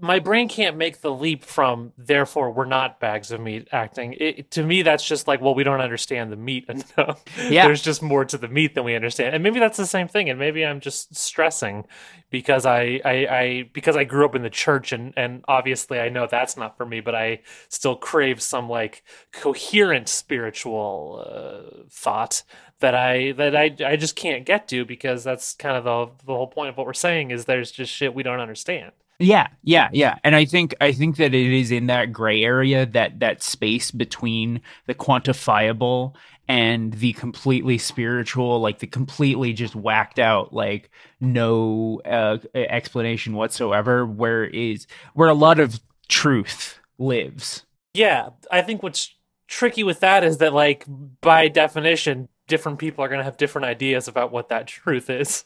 my 0.00 0.18
brain 0.20 0.48
can't 0.48 0.76
make 0.76 1.00
the 1.00 1.10
leap 1.12 1.42
from 1.44 1.92
therefore 1.98 2.50
we're 2.52 2.64
not 2.64 3.00
bags 3.00 3.32
of 3.32 3.40
meat 3.40 3.66
acting 3.72 4.14
it, 4.20 4.50
to 4.50 4.62
me 4.62 4.82
that's 4.82 5.04
just 5.06 5.26
like 5.26 5.40
well 5.40 5.54
we 5.54 5.64
don't 5.64 5.80
understand 5.80 6.30
the 6.30 6.36
meat 6.36 6.64
enough 6.68 7.22
Yeah. 7.48 7.66
there's 7.66 7.82
just 7.82 8.02
more 8.02 8.24
to 8.24 8.38
the 8.38 8.48
meat 8.48 8.74
than 8.74 8.84
we 8.84 8.94
understand 8.94 9.34
and 9.34 9.42
maybe 9.42 9.58
that's 9.58 9.76
the 9.76 9.86
same 9.86 10.06
thing 10.08 10.30
and 10.30 10.38
maybe 10.38 10.64
i'm 10.64 10.80
just 10.80 11.14
stressing 11.16 11.84
because 12.30 12.64
I, 12.66 13.00
I 13.04 13.12
i 13.26 13.70
because 13.72 13.96
i 13.96 14.04
grew 14.04 14.24
up 14.24 14.34
in 14.34 14.42
the 14.42 14.50
church 14.50 14.92
and 14.92 15.12
and 15.16 15.44
obviously 15.48 15.98
i 15.98 16.08
know 16.08 16.26
that's 16.30 16.56
not 16.56 16.76
for 16.76 16.86
me 16.86 17.00
but 17.00 17.14
i 17.14 17.40
still 17.68 17.96
crave 17.96 18.40
some 18.40 18.68
like 18.68 19.02
coherent 19.32 20.08
spiritual 20.08 21.24
uh, 21.26 21.84
thought 21.90 22.42
that 22.80 22.94
I 22.94 23.32
that 23.32 23.56
I 23.56 23.74
I 23.84 23.96
just 23.96 24.14
can't 24.14 24.46
get 24.46 24.68
to 24.68 24.84
because 24.84 25.24
that's 25.24 25.54
kind 25.54 25.76
of 25.76 25.82
the 25.82 26.24
the 26.26 26.32
whole 26.34 26.46
point 26.46 26.68
of 26.68 26.76
what 26.76 26.86
we're 26.86 26.92
saying 26.92 27.32
is 27.32 27.44
there's 27.44 27.72
just 27.72 27.92
shit 27.92 28.14
we 28.14 28.22
don't 28.22 28.38
understand. 28.38 28.92
Yeah, 29.20 29.48
yeah, 29.64 29.88
yeah. 29.92 30.18
And 30.22 30.36
I 30.36 30.44
think 30.44 30.74
I 30.80 30.92
think 30.92 31.16
that 31.16 31.34
it 31.34 31.52
is 31.52 31.72
in 31.72 31.86
that 31.86 32.12
gray 32.12 32.42
area 32.44 32.86
that 32.86 33.18
that 33.18 33.42
space 33.42 33.90
between 33.90 34.60
the 34.86 34.94
quantifiable 34.94 36.14
and 36.46 36.94
the 36.94 37.12
completely 37.14 37.78
spiritual, 37.78 38.60
like 38.60 38.78
the 38.78 38.86
completely 38.86 39.52
just 39.52 39.74
whacked 39.74 40.20
out, 40.20 40.52
like 40.52 40.90
no 41.20 42.00
uh, 42.04 42.38
explanation 42.54 43.34
whatsoever, 43.34 44.06
where 44.06 44.44
is 44.44 44.86
where 45.14 45.28
a 45.28 45.34
lot 45.34 45.58
of 45.58 45.80
truth 46.08 46.78
lives. 46.98 47.64
Yeah, 47.94 48.30
I 48.52 48.62
think 48.62 48.84
what's 48.84 49.14
tricky 49.48 49.82
with 49.82 50.00
that 50.00 50.22
is 50.22 50.38
that, 50.38 50.52
like, 50.52 50.84
by 51.20 51.48
definition, 51.48 52.28
different 52.48 52.78
people 52.78 53.04
are 53.04 53.08
going 53.08 53.18
to 53.18 53.24
have 53.24 53.36
different 53.36 53.66
ideas 53.66 54.08
about 54.08 54.32
what 54.32 54.48
that 54.48 54.66
truth 54.66 55.08
is, 55.08 55.44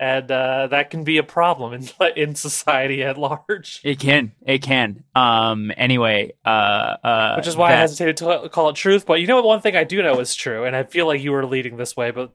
and 0.00 0.30
uh, 0.30 0.68
that 0.68 0.90
can 0.90 1.04
be 1.04 1.18
a 1.18 1.22
problem 1.22 1.74
in 1.74 1.88
in 2.16 2.34
society 2.34 3.02
at 3.02 3.18
large. 3.18 3.80
It 3.84 3.98
can, 3.98 4.32
it 4.46 4.62
can. 4.62 5.04
Um. 5.14 5.70
Anyway, 5.76 6.32
uh, 6.44 6.48
uh 6.48 7.34
Which 7.36 7.46
is 7.46 7.56
why 7.56 7.72
I 7.72 7.76
hesitated 7.76 8.16
to 8.18 8.48
call 8.48 8.70
it 8.70 8.76
truth. 8.76 9.04
But 9.04 9.20
you 9.20 9.26
know, 9.26 9.42
one 9.42 9.60
thing 9.60 9.76
I 9.76 9.84
do 9.84 10.02
know 10.02 10.18
is 10.20 10.34
true, 10.34 10.64
and 10.64 10.74
I 10.74 10.84
feel 10.84 11.06
like 11.06 11.20
you 11.20 11.32
were 11.32 11.44
leading 11.44 11.76
this 11.76 11.96
way, 11.96 12.10
but 12.10 12.32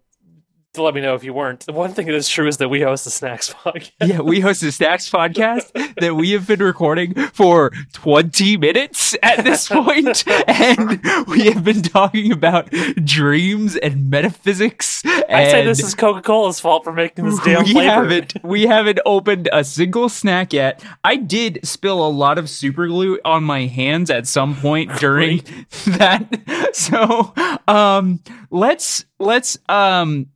to 0.73 0.81
let 0.81 0.93
me 0.93 1.01
know 1.01 1.15
if 1.15 1.23
you 1.23 1.33
weren't. 1.33 1.65
The 1.65 1.73
one 1.73 1.91
thing 1.93 2.05
that 2.07 2.15
is 2.15 2.29
true 2.29 2.47
is 2.47 2.55
that 2.57 2.69
we 2.69 2.79
host 2.81 3.03
the 3.03 3.11
Snacks 3.11 3.53
podcast. 3.53 3.91
yeah, 4.05 4.21
we 4.21 4.39
host 4.39 4.61
the 4.61 4.71
Snacks 4.71 5.09
podcast 5.09 5.71
that 5.99 6.15
we 6.15 6.31
have 6.31 6.47
been 6.47 6.61
recording 6.61 7.13
for 7.33 7.71
20 7.93 8.55
minutes 8.55 9.15
at 9.21 9.43
this 9.43 9.67
point, 9.69 10.23
and 10.47 11.01
we 11.27 11.47
have 11.47 11.65
been 11.65 11.81
talking 11.81 12.31
about 12.31 12.69
dreams 13.03 13.75
and 13.75 14.09
metaphysics. 14.09 15.03
And 15.03 15.23
I 15.29 15.49
say 15.49 15.65
this 15.65 15.83
is 15.83 15.93
Coca 15.93 16.21
Cola's 16.21 16.61
fault 16.61 16.85
for 16.85 16.93
making 16.93 17.25
this 17.25 17.39
damn 17.43 17.63
we 17.65 17.73
flavor. 17.73 17.89
haven't 17.91 18.33
we 18.43 18.63
haven't 18.63 18.99
opened 19.05 19.49
a 19.51 19.65
single 19.65 20.07
snack 20.07 20.53
yet. 20.53 20.81
I 21.03 21.17
did 21.17 21.59
spill 21.63 22.05
a 22.05 22.09
lot 22.09 22.37
of 22.37 22.49
super 22.49 22.87
glue 22.87 23.19
on 23.25 23.43
my 23.43 23.65
hands 23.65 24.09
at 24.09 24.25
some 24.25 24.55
point 24.55 24.95
during 24.99 25.41
that. 25.85 26.69
So 26.73 27.33
um 27.67 28.21
let's 28.49 29.03
let's 29.19 29.57
um 29.67 30.27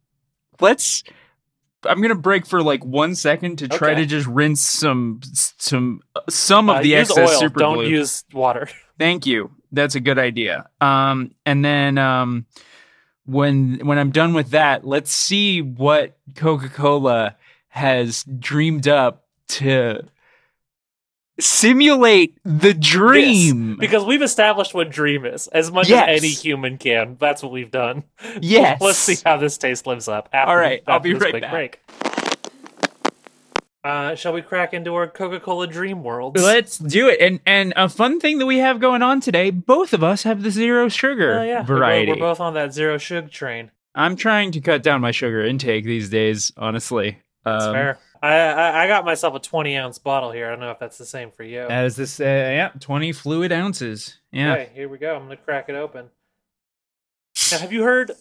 let's 0.60 1.04
I'm 1.88 2.02
gonna 2.02 2.15
break 2.15 2.46
for 2.46 2.63
like 2.63 2.84
one 2.84 3.13
second 3.15 3.58
to 3.60 3.68
try 3.68 3.91
Okay. 3.91 4.02
to 4.02 4.06
just 4.08 4.28
rinse 4.28 4.62
some 4.62 5.20
some 5.34 6.02
some 6.30 6.70
of 6.70 6.78
Uh, 6.78 6.82
the 6.82 6.96
excess 6.96 7.18
oil, 7.32 7.39
super 7.39 7.60
don't 7.60 7.76
glue. 7.76 7.88
use 7.88 8.24
water. 8.34 8.68
Thank 8.98 9.26
you. 9.26 9.52
That's 9.72 9.94
a 9.96 10.00
good 10.00 10.18
idea. 10.18 10.68
Um, 10.82 11.32
and 11.46 11.63
then 11.63 11.98
um, 11.98 12.46
when 13.26 13.80
when 13.86 13.98
I'm 13.98 14.12
done 14.12 14.34
with 14.34 14.52
that, 14.52 14.86
let's 14.86 15.12
see 15.12 15.62
what 15.62 16.18
Coca 16.36 16.70
Cola 16.70 17.36
has 17.70 18.24
dreamed 18.39 18.88
up 18.88 19.26
to 19.50 20.04
simulate 21.39 22.38
the 22.43 22.74
dream. 22.74 23.76
Because 23.78 24.06
we've 24.06 24.21
established 24.21 24.74
what 24.74 24.89
dream 24.89 25.26
is 25.26 25.48
as 25.48 25.71
much 25.71 25.89
Yes. 25.89 26.08
as 26.10 26.19
any 26.24 26.30
human 26.32 26.78
can. 26.78 27.17
That's 27.19 27.43
what 27.43 27.52
we've 27.52 27.71
done. 27.71 28.04
Yes. 28.41 28.80
Let's 28.82 28.98
see 28.98 29.17
how 29.26 29.38
this 29.38 29.58
taste 29.58 29.86
lives 29.88 30.08
up. 30.08 30.30
After, 30.32 30.50
All 30.52 30.58
right, 30.58 30.82
I'll 30.88 31.00
be 31.00 31.13
right 31.13 31.41
back. 31.41 31.52
Break. 31.52 31.80
Uh, 33.84 34.15
shall 34.15 34.34
we 34.34 34.41
crack 34.41 34.74
into 34.74 34.95
our 34.95 35.08
Coca-Cola 35.08 35.67
dream 35.67 36.04
world 36.04 36.36
Let's 36.39 36.80
do 36.80 37.08
it. 37.08 37.21
And 37.21 37.39
and 37.45 37.71
a 37.76 37.88
fun 37.88 38.19
thing 38.19 38.39
that 38.39 38.48
we 38.48 38.58
have 38.58 38.80
going 38.80 39.04
on 39.04 39.21
today, 39.21 39.52
both 39.52 39.93
of 39.93 40.04
us 40.04 40.24
have 40.24 40.41
the 40.41 40.50
zero 40.50 40.89
sugar 40.89 41.39
Oh, 41.39 41.43
yeah. 41.43 41.58
We're- 41.58 41.65
variety. 41.65 42.12
We're, 42.13 42.17
both 42.17 42.39
on 42.39 42.56
that 42.56 42.74
zero 42.74 42.98
sugar 42.98 43.28
train. 43.28 43.69
I'm 43.93 44.15
trying 44.15 44.52
to 44.54 44.60
cut 44.60 44.82
down 44.82 45.02
my 45.02 45.12
sugar 45.12 45.45
intake 45.45 45.86
these 45.86 46.10
days, 46.10 46.52
honestly. 46.58 47.19
That's 47.45 47.65
Um, 47.65 47.74
fair. 47.74 48.00
I, 48.26 48.38
I 48.38 48.84
I 48.84 48.88
got 48.88 49.06
myself 49.06 49.36
a 49.36 49.40
20 49.40 49.78
ounce 49.78 50.00
bottle 50.00 50.32
here. 50.32 50.48
I 50.48 50.50
don't 50.50 50.60
know 50.60 50.72
if 50.72 50.80
that's 50.80 50.98
the 50.98 51.06
same 51.06 51.32
for 51.32 51.44
you. 51.44 51.62
As 51.62 51.96
this, 51.96 52.20
uh, 52.20 52.24
yeah, 52.24 52.72
20 52.80 53.12
fluid 53.12 53.52
ounces. 53.52 54.20
Yeah. 54.32 54.54
Okay, 54.54 54.72
here 54.74 54.90
we 54.90 54.98
go. 54.98 55.16
I'm 55.16 55.24
gonna 55.24 55.38
crack 55.38 55.70
it 55.70 55.76
open. 55.76 56.10
Now, 57.52 57.60
have 57.60 57.72
you 57.72 57.84
heard 57.84 58.12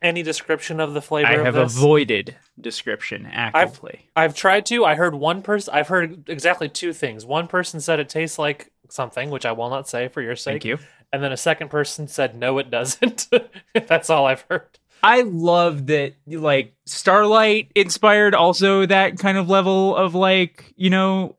any 0.00 0.22
description 0.22 0.80
of 0.80 0.94
the 0.94 1.02
flavor? 1.02 1.28
I 1.28 1.44
have 1.44 1.56
avoided 1.56 2.36
description 2.58 3.26
actively. 3.26 4.08
I've 4.16 4.34
tried 4.34 4.64
to. 4.66 4.84
I 4.84 4.94
heard 4.94 5.14
one 5.14 5.42
person. 5.42 5.74
I've 5.74 5.88
heard 5.88 6.28
exactly 6.28 6.68
two 6.68 6.92
things. 6.92 7.26
One 7.26 7.46
person 7.46 7.80
said 7.80 8.00
it 8.00 8.08
tastes 8.08 8.38
like 8.38 8.72
something, 8.88 9.30
which 9.30 9.44
I 9.44 9.52
will 9.52 9.70
not 9.70 9.88
say 9.88 10.08
for 10.08 10.22
your 10.22 10.36
sake. 10.36 10.62
Thank 10.62 10.64
you. 10.64 10.78
And 11.12 11.22
then 11.22 11.32
a 11.32 11.36
second 11.36 11.68
person 11.68 12.08
said 12.08 12.34
no, 12.34 12.58
it 12.58 12.70
doesn't. 12.70 13.28
That's 13.74 14.08
all 14.08 14.26
I've 14.26 14.44
heard. 14.48 14.78
I 15.04 15.20
love 15.22 15.86
that, 15.88 16.14
like, 16.26 16.74
Starlight 16.86 17.70
inspired 17.74 18.34
also 18.34 18.86
that 18.86 19.18
kind 19.18 19.38
of 19.38 19.48
level 19.50 19.94
of, 19.94 20.14
like, 20.14 20.72
you 20.76 20.90
know, 20.90 21.36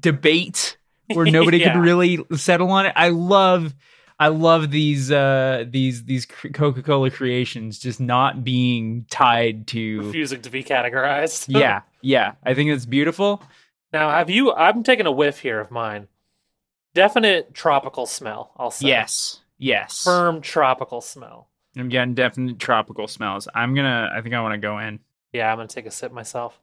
debate 0.00 0.76
where 1.12 1.26
nobody 1.30 1.58
Yeah. 1.58 1.72
could 1.72 1.80
really 1.80 2.24
settle 2.36 2.70
on 2.70 2.86
it. 2.86 2.92
I 2.96 3.08
love. 3.10 3.74
I 4.20 4.28
love 4.28 4.70
these 4.70 5.10
uh 5.10 5.64
these 5.68 6.04
these 6.04 6.26
Coca 6.26 6.80
Cola 6.82 7.10
creations 7.10 7.80
just 7.80 7.98
not 7.98 8.44
being 8.44 9.04
tied 9.10 9.66
to 9.68 9.98
Refusing 10.02 10.42
to 10.42 10.50
be 10.50 10.62
categorized. 10.62 11.46
yeah 11.48 11.80
yeah 12.02 12.34
I 12.44 12.54
think 12.54 12.70
it's 12.70 12.86
beautiful 12.86 13.42
Now, 13.92 14.10
have 14.10 14.30
you? 14.30 14.52
I'm 14.52 14.84
taking 14.84 15.06
a 15.06 15.10
whiff 15.10 15.40
here 15.40 15.58
of 15.58 15.72
mine. 15.72 16.06
Definite 16.94 17.52
tropical 17.52 18.06
smell. 18.06 18.52
I'll 18.56 18.70
say. 18.70 18.88
yes 18.88 19.40
yes 19.58 20.04
Firm 20.04 20.40
tropical 20.40 21.00
smell. 21.00 21.48
I'm 21.76 21.88
getting 21.88 22.14
definite 22.14 22.58
tropical 22.58 23.08
smells 23.08 23.48
I'm 23.54 23.74
gonna 23.74 24.10
I 24.14 24.20
think 24.20 24.34
I 24.34 24.40
want 24.42 24.54
to 24.54 24.58
go 24.58 24.78
in 24.78 25.00
Yeah, 25.32 25.50
I'm 25.50 25.58
gonna 25.58 25.68
take 25.68 25.86
a 25.86 25.90
sip 25.90 26.12
myself. 26.12 26.60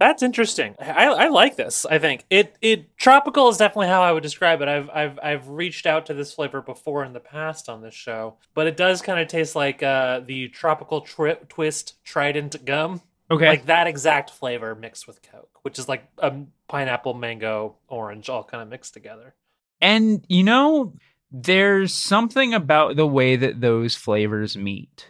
That's 0.00 0.24
interesting. 0.24 0.74
I, 0.80 1.06
I 1.06 1.28
like 1.28 1.54
this. 1.56 1.86
I 1.86 1.98
think 1.98 2.24
it 2.28 2.56
it 2.60 2.96
tropical 2.98 3.48
is 3.48 3.58
definitely 3.58 3.86
how 3.86 4.02
I 4.02 4.10
would 4.10 4.24
describe 4.24 4.60
it. 4.60 4.68
I've 4.68 4.90
I've 4.90 5.18
I've 5.22 5.48
reached 5.48 5.86
out 5.86 6.06
to 6.06 6.14
this 6.14 6.34
flavor 6.34 6.60
before 6.60 7.04
in 7.04 7.12
the 7.12 7.20
past 7.20 7.68
on 7.68 7.80
this 7.80 7.94
show, 7.94 8.36
but 8.54 8.66
it 8.66 8.76
does 8.76 9.02
kind 9.02 9.20
of 9.20 9.28
taste 9.28 9.54
like 9.54 9.82
uh, 9.82 10.20
the 10.20 10.48
tropical 10.48 11.00
tri- 11.02 11.38
twist 11.48 12.02
Trident 12.04 12.64
gum, 12.64 13.02
okay 13.30 13.46
like 13.46 13.66
that 13.66 13.86
exact 13.86 14.30
flavor 14.30 14.74
mixed 14.74 15.06
with 15.06 15.22
Coke, 15.22 15.60
which 15.62 15.78
is 15.78 15.88
like 15.88 16.04
a 16.18 16.34
pineapple, 16.68 17.14
mango, 17.14 17.76
orange, 17.86 18.28
all 18.28 18.42
kind 18.42 18.62
of 18.62 18.68
mixed 18.68 18.94
together. 18.94 19.34
And 19.80 20.24
you 20.28 20.42
know, 20.42 20.94
there's 21.36 21.92
something 21.92 22.54
about 22.54 22.94
the 22.94 23.06
way 23.06 23.34
that 23.34 23.60
those 23.60 23.96
flavors 23.96 24.56
meet 24.56 25.08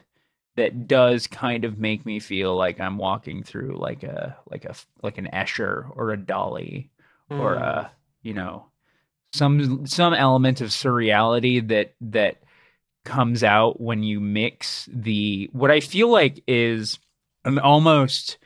that 0.56 0.88
does 0.88 1.26
kind 1.26 1.64
of 1.64 1.78
make 1.78 2.06
me 2.06 2.18
feel 2.18 2.56
like 2.56 2.80
I'm 2.80 2.96
walking 2.96 3.42
through 3.42 3.76
like 3.78 4.02
a 4.04 4.36
like 4.50 4.64
a 4.64 4.74
like 5.02 5.18
an 5.18 5.28
Escher 5.32 5.86
or 5.94 6.12
a 6.12 6.16
Dalí 6.16 6.88
or 7.28 7.56
Mm. 7.56 7.60
a 7.60 7.90
you 8.22 8.32
know 8.32 8.66
some 9.34 9.86
some 9.86 10.14
element 10.14 10.60
of 10.62 10.70
surreality 10.70 11.66
that 11.68 11.94
that 12.00 12.42
comes 13.04 13.44
out 13.44 13.78
when 13.80 14.02
you 14.02 14.18
mix 14.18 14.88
the 14.90 15.50
what 15.52 15.70
I 15.70 15.80
feel 15.80 16.08
like 16.08 16.42
is 16.46 16.98
an 17.44 17.58
almost 17.58 18.38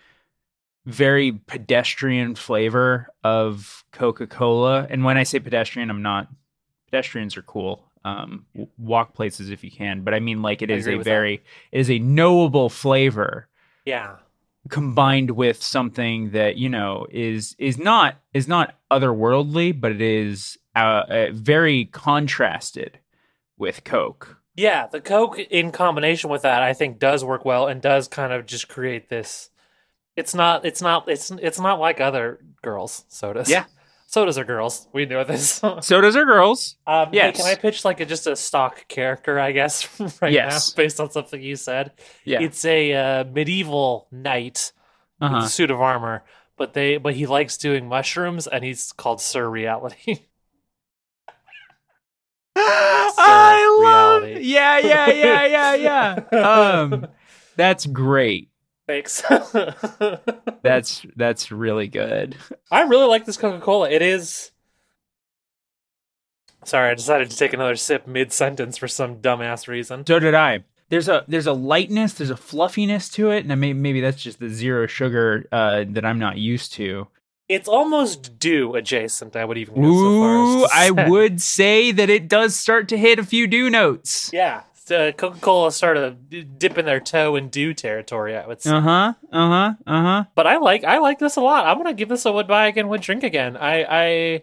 very 0.85 1.33
pedestrian 1.33 2.35
flavor 2.35 3.09
of 3.23 3.85
Coca-Cola. 3.93 4.87
And 4.91 5.05
when 5.05 5.17
I 5.19 5.23
say 5.23 5.39
pedestrian, 5.39 5.91
I'm 5.91 6.03
not 6.03 6.29
pedestrians 6.91 7.37
are 7.37 7.43
cool. 7.43 7.85
Um, 8.05 8.47
walk 8.79 9.13
places 9.15 9.51
if 9.51 9.63
you 9.65 9.71
can, 9.71 10.03
but 10.03 10.15
I 10.15 10.21
mean 10.21 10.41
like 10.41 10.63
it 10.63 10.71
I 10.71 10.75
is 10.75 10.87
a 10.87 10.97
that. 10.97 11.05
very 11.05 11.43
it 11.73 11.79
is 11.81 11.91
a 11.91 11.99
knowable 11.99 12.69
flavor 12.71 13.49
yeah, 13.85 14.17
combined 14.71 15.33
with 15.33 15.63
something 15.63 16.31
that 16.31 16.57
you 16.57 16.69
know 16.69 17.07
is 17.11 17.55
is 17.59 17.77
not 17.77 18.17
is 18.33 18.47
not 18.49 18.75
otherworldly, 18.91 19.79
but 19.79 19.93
it 19.93 20.01
is 20.01 20.57
uh, 20.77 20.79
uh, 21.09 21.27
very 21.33 21.87
contrasted 21.87 22.99
with 23.59 23.83
Coke. 23.85 24.39
yeah. 24.57 24.87
The 24.87 25.01
Coke 25.01 25.39
in 25.39 25.73
combination 25.73 26.31
with 26.31 26.43
that, 26.43 26.63
I 26.63 26.73
think, 26.75 26.99
does 26.99 27.25
work 27.25 27.45
well 27.45 27.67
and 27.67 27.83
does 27.83 28.09
kind 28.09 28.33
of 28.33 28.47
just 28.47 28.69
create 28.69 29.09
this. 29.09 29.51
It's 30.17 30.35
not. 30.35 30.65
It's 30.65 30.81
not. 30.81 31.09
It's. 31.09 31.31
It's 31.31 31.61
not 31.61 31.81
like 31.81 32.01
other 32.01 32.39
girls 32.63 33.05
sodas. 33.09 33.51
Yeah. 33.51 33.65
Sodas 34.11 34.39
are 34.39 34.45
girls. 34.45 34.89
We 34.95 35.05
know 35.05 35.23
this. 35.23 35.63
um, 35.63 35.83
Sodas 35.83 36.17
are 36.17 36.25
girls. 36.25 36.77
hey, 36.87 37.09
Yes. 37.13 37.37
can 37.37 37.45
I 37.47 37.55
pitch 37.55 37.85
like 37.85 38.01
a, 38.01 38.07
just 38.07 38.27
a 38.27 38.35
stock 38.37 38.89
character? 38.89 39.39
I 39.39 39.53
guess 39.53 39.87
right 40.23 40.33
Yes. 40.33 40.73
now, 40.73 40.83
based 40.83 40.99
on 40.99 41.11
something 41.11 41.41
you 41.41 41.57
said. 41.57 41.93
Yeah. 42.25 42.41
It's 42.41 42.65
a 42.65 42.93
uh, 42.95 43.25
medieval 43.25 44.09
knight 44.11 44.73
Uh-huh. 45.21 45.45
a 45.45 45.49
suit 45.49 45.71
of 45.71 45.81
armor, 45.81 46.25
but 46.57 46.73
they 46.73 46.97
but 46.97 47.15
he 47.15 47.27
likes 47.27 47.59
doing 47.59 47.87
mushrooms, 47.89 48.47
and 48.49 48.65
he's 48.65 48.93
called 48.93 49.21
Sir 49.21 49.49
Reality. 49.49 50.17
I 52.57 53.79
love. 53.83 54.23
reality. 54.23 54.47
Yeah, 54.47 54.79
yeah, 54.79 55.11
yeah, 55.11 55.75
yeah, 55.75 56.21
yeah. 56.33 56.39
um, 56.83 57.07
that's 57.57 57.87
great. 57.87 58.49
Thanks. 58.89 59.23
That's 60.63 61.05
that's 61.15 61.53
really 61.53 61.89
good. 61.89 62.37
I 62.71 62.83
really 62.83 63.07
like 63.07 63.27
this 63.27 63.37
Coca 63.37 63.61
Cola. 63.61 63.91
It 63.91 64.01
is. 64.01 64.51
Sorry, 66.65 66.91
I 66.91 66.95
decided 66.95 67.31
to 67.31 67.37
take 67.37 67.53
another 67.53 67.77
sip 67.77 68.07
mid 68.07 68.33
sentence 68.33 68.79
for 68.79 68.89
some 68.89 69.17
dumbass 69.17 69.69
reason. 69.69 70.07
So 70.07 70.19
did 70.19 70.35
I. 70.35 70.65
There's 70.89 71.09
a 71.09 71.23
there's 71.29 71.47
a 71.47 71.53
lightness, 71.53 72.15
there's 72.15 72.31
a 72.31 72.37
fluffiness 72.37 73.11
to 73.11 73.31
it, 73.31 73.41
and 73.45 73.53
I 73.53 73.57
may, 73.57 73.75
maybe 73.75 74.01
that's 74.01 74.23
just 74.23 74.41
the 74.41 74.49
zero 74.49 74.87
sugar 74.87 75.47
uh, 75.53 75.85
that 75.89 76.07
I'm 76.07 76.19
not 76.19 76.39
used 76.39 76.73
to. 76.75 77.09
It's 77.47 77.69
almost 77.69 78.39
Dew 78.39 78.75
adjacent. 78.75 79.37
I 79.37 79.45
would 79.45 79.59
even 79.59 79.75
go 79.75 79.83
so 79.83 80.21
far 80.21 80.35
Ooh, 80.35 80.67
I 80.73 81.09
would 81.09 81.43
say 81.43 81.93
that 81.93 82.09
it 82.09 82.27
does 82.27 82.57
start 82.57 82.89
to 82.89 82.99
hit 82.99 83.19
a 83.19 83.25
few 83.25 83.47
Dew 83.47 83.69
notes. 83.69 84.31
Yeah, 84.33 84.63
uh, 84.91 85.13
Coca 85.13 85.39
Cola 85.41 85.73
started 85.73 86.59
dipping 86.59 86.85
their 86.85 87.01
toe 87.01 87.37
in 87.37 87.49
dew 87.49 87.75
territory. 87.75 88.37
I 88.37 88.47
would 88.47 88.61
say. 88.63 88.71
Uh 88.71 88.81
huh. 88.81 89.15
Uh 89.33 89.49
huh. 89.49 89.75
Uh 89.87 90.03
huh. 90.03 90.25
but 90.35 90.47
I 90.47 90.59
like 90.59 90.85
I 90.85 90.99
like 90.99 91.19
this 91.19 91.37
a 91.37 91.41
lot. 91.41 91.67
I'm 91.67 91.77
gonna 91.79 91.95
give 91.95 92.09
this 92.09 92.27
a 92.27 92.33
would 92.33 92.49
buy 92.49 92.67
again, 92.67 92.89
would 92.89 93.01
drink 93.01 93.23
again. 93.23 93.57
I 93.57 93.85
I 93.85 94.43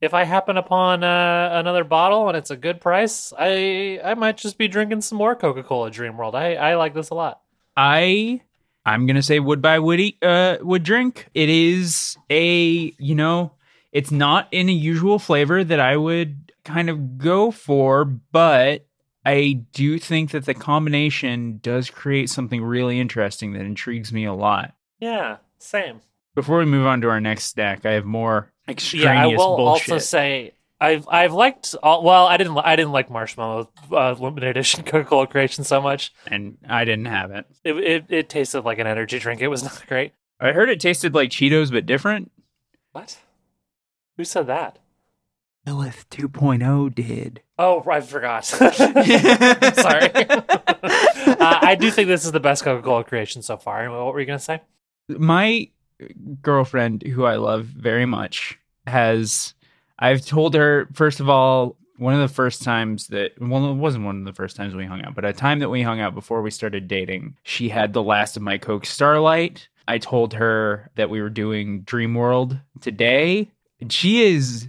if 0.00 0.14
I 0.14 0.24
happen 0.24 0.56
upon 0.56 1.02
uh, 1.02 1.50
another 1.52 1.84
bottle 1.84 2.28
and 2.28 2.36
it's 2.36 2.50
a 2.50 2.56
good 2.56 2.80
price, 2.80 3.32
I 3.38 4.00
I 4.04 4.14
might 4.14 4.36
just 4.36 4.58
be 4.58 4.68
drinking 4.68 5.00
some 5.00 5.18
more 5.18 5.34
Coca 5.34 5.62
Cola 5.62 5.90
Dream 5.90 6.16
World. 6.16 6.34
I 6.34 6.54
I 6.54 6.74
like 6.76 6.94
this 6.94 7.10
a 7.10 7.14
lot. 7.14 7.40
I 7.76 8.40
I'm 8.86 9.06
gonna 9.06 9.22
say 9.22 9.38
would 9.40 9.60
buy 9.62 9.78
would 9.78 10.00
eat 10.00 10.22
uh 10.22 10.58
would 10.60 10.82
drink. 10.82 11.28
It 11.34 11.48
is 11.48 12.16
a 12.30 12.94
you 12.98 13.14
know 13.14 13.52
it's 13.92 14.10
not 14.10 14.48
in 14.52 14.68
a 14.68 14.72
usual 14.72 15.18
flavor 15.18 15.64
that 15.64 15.80
I 15.80 15.96
would 15.96 16.52
kind 16.64 16.90
of 16.90 17.18
go 17.18 17.50
for, 17.50 18.04
but 18.04 18.86
I 19.28 19.52
do 19.72 19.98
think 19.98 20.30
that 20.30 20.46
the 20.46 20.54
combination 20.54 21.58
does 21.62 21.90
create 21.90 22.30
something 22.30 22.62
really 22.62 22.98
interesting 22.98 23.52
that 23.52 23.60
intrigues 23.66 24.10
me 24.10 24.24
a 24.24 24.32
lot. 24.32 24.72
Yeah, 25.00 25.36
same. 25.58 26.00
Before 26.34 26.58
we 26.58 26.64
move 26.64 26.86
on 26.86 27.02
to 27.02 27.10
our 27.10 27.20
next 27.20 27.44
stack, 27.44 27.84
I 27.84 27.92
have 27.92 28.06
more 28.06 28.50
extraneous 28.66 29.04
yeah, 29.04 29.22
I 29.22 29.26
will 29.26 29.56
bullshit. 29.58 29.92
also 29.92 29.98
say 29.98 30.52
I've 30.80 31.06
I've 31.08 31.34
liked 31.34 31.74
all, 31.82 32.04
well 32.04 32.26
I 32.26 32.38
didn't 32.38 32.56
I 32.56 32.74
didn't 32.74 32.92
like 32.92 33.10
Marshmallow 33.10 33.68
uh, 33.92 34.12
limited 34.12 34.48
edition 34.48 34.82
Coca 34.84 35.04
Cola 35.06 35.26
creation 35.26 35.62
so 35.62 35.82
much. 35.82 36.14
and 36.26 36.56
I 36.66 36.86
didn't 36.86 37.06
have 37.06 37.30
it. 37.30 37.44
It, 37.64 37.76
it 37.76 38.04
it 38.08 38.28
tasted 38.30 38.62
like 38.62 38.78
an 38.78 38.86
energy 38.86 39.18
drink. 39.18 39.42
It 39.42 39.48
was 39.48 39.62
not 39.64 39.86
great. 39.86 40.12
I 40.40 40.52
heard 40.52 40.70
it 40.70 40.80
tasted 40.80 41.14
like 41.14 41.28
Cheetos 41.28 41.70
but 41.70 41.84
different. 41.84 42.30
What? 42.92 43.18
Who 44.16 44.24
said 44.24 44.46
that? 44.46 44.78
Lilith 45.66 46.08
2.0 46.08 46.94
did. 46.94 47.42
Oh, 47.58 47.84
I 47.90 48.00
forgot. 48.00 48.44
Sorry. 48.46 48.70
uh, 50.14 51.58
I 51.60 51.76
do 51.78 51.90
think 51.90 52.06
this 52.08 52.24
is 52.24 52.32
the 52.32 52.40
best 52.40 52.62
Coca 52.62 52.82
Cola 52.82 53.04
creation 53.04 53.42
so 53.42 53.56
far. 53.56 53.90
What 53.90 54.14
were 54.14 54.20
you 54.20 54.26
going 54.26 54.38
to 54.38 54.44
say? 54.44 54.60
my 55.08 55.68
girlfriend 56.42 57.02
who 57.02 57.24
i 57.24 57.36
love 57.36 57.64
very 57.64 58.06
much 58.06 58.58
has 58.86 59.54
i've 59.98 60.24
told 60.24 60.54
her 60.54 60.88
first 60.92 61.18
of 61.18 61.28
all 61.28 61.76
one 61.96 62.14
of 62.14 62.20
the 62.20 62.32
first 62.32 62.62
times 62.62 63.08
that 63.08 63.32
well 63.40 63.70
it 63.70 63.74
wasn't 63.74 64.04
one 64.04 64.18
of 64.18 64.24
the 64.24 64.32
first 64.32 64.54
times 64.54 64.74
we 64.74 64.84
hung 64.84 65.02
out 65.02 65.14
but 65.14 65.24
a 65.24 65.32
time 65.32 65.58
that 65.58 65.70
we 65.70 65.82
hung 65.82 66.00
out 66.00 66.14
before 66.14 66.40
we 66.42 66.50
started 66.50 66.86
dating 66.86 67.36
she 67.42 67.68
had 67.68 67.92
the 67.92 68.02
last 68.02 68.36
of 68.36 68.42
my 68.42 68.56
coke 68.58 68.86
starlight 68.86 69.68
i 69.88 69.98
told 69.98 70.34
her 70.34 70.88
that 70.94 71.10
we 71.10 71.20
were 71.20 71.30
doing 71.30 71.80
dream 71.82 72.14
world 72.14 72.56
today 72.80 73.50
and 73.80 73.92
she 73.92 74.22
is 74.22 74.68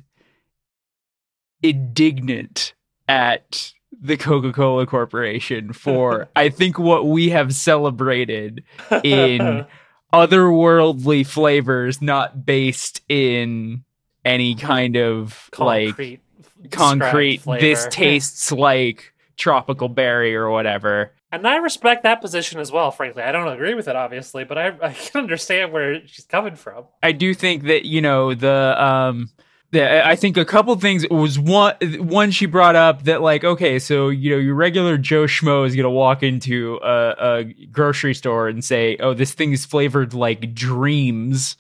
indignant 1.62 2.74
at 3.10 3.74
the 4.02 4.16
coca-cola 4.16 4.86
corporation 4.86 5.74
for 5.74 6.30
i 6.36 6.48
think 6.48 6.78
what 6.78 7.08
we 7.08 7.30
have 7.30 7.54
celebrated 7.54 8.64
in 9.04 9.66
otherworldly 10.14 11.26
flavors 11.26 12.02
not 12.02 12.46
based 12.46 13.02
in 13.10 13.84
any 14.24 14.54
kind 14.56 14.96
of 14.96 15.50
like 15.58 16.22
concrete, 16.70 17.42
concrete 17.42 17.42
this 17.60 17.88
tastes 17.92 18.52
like 18.52 19.14
tropical 19.38 19.90
berry 19.90 20.36
or 20.36 20.50
whatever 20.50 21.12
And 21.32 21.48
I 21.48 21.58
respect 21.58 22.04
that 22.04 22.22
position 22.22 22.60
as 22.60 22.72
well, 22.72 22.90
frankly. 22.90 23.22
I 23.22 23.32
don't 23.32 23.48
agree 23.48 23.76
with 23.76 23.88
it, 23.88 23.96
obviously, 23.96 24.46
but 24.46 24.58
I, 24.58 24.68
I 24.82 24.94
can 24.94 25.22
understand 25.22 25.72
where 25.72 26.02
she's 26.08 26.26
coming 26.26 26.56
from. 26.56 26.86
i 27.04 27.12
do 27.12 27.34
think 27.34 27.64
that 27.64 27.86
you 27.86 28.02
know 28.02 28.34
the 28.34 28.76
um 28.84 29.30
the, 29.72 30.08
I 30.08 30.16
think 30.16 30.38
a 30.38 30.46
couple 30.46 30.76
things 30.78 31.08
was 31.10 31.38
one 31.38 31.76
one 32.00 32.32
she 32.32 32.48
brought 32.48 32.76
up 32.76 33.04
that 33.04 33.22
like 33.22 33.44
okay 33.44 33.78
so 33.78 34.10
you 34.10 34.32
know 34.32 34.38
your 34.38 34.56
regular 34.56 34.98
Joe 34.98 35.26
schmo 35.26 35.66
is 35.66 35.76
gonna 35.76 35.92
walk 35.92 36.24
into 36.24 36.80
a, 36.84 37.16
a 37.20 37.44
grocery 37.72 38.16
store 38.16 38.48
and 38.48 38.64
say 38.64 38.98
oh 39.00 39.14
this 39.14 39.34
thing 39.34 39.52
is 39.52 39.66
flavored 39.66 40.14
like 40.14 40.54
dreams. 40.56 41.56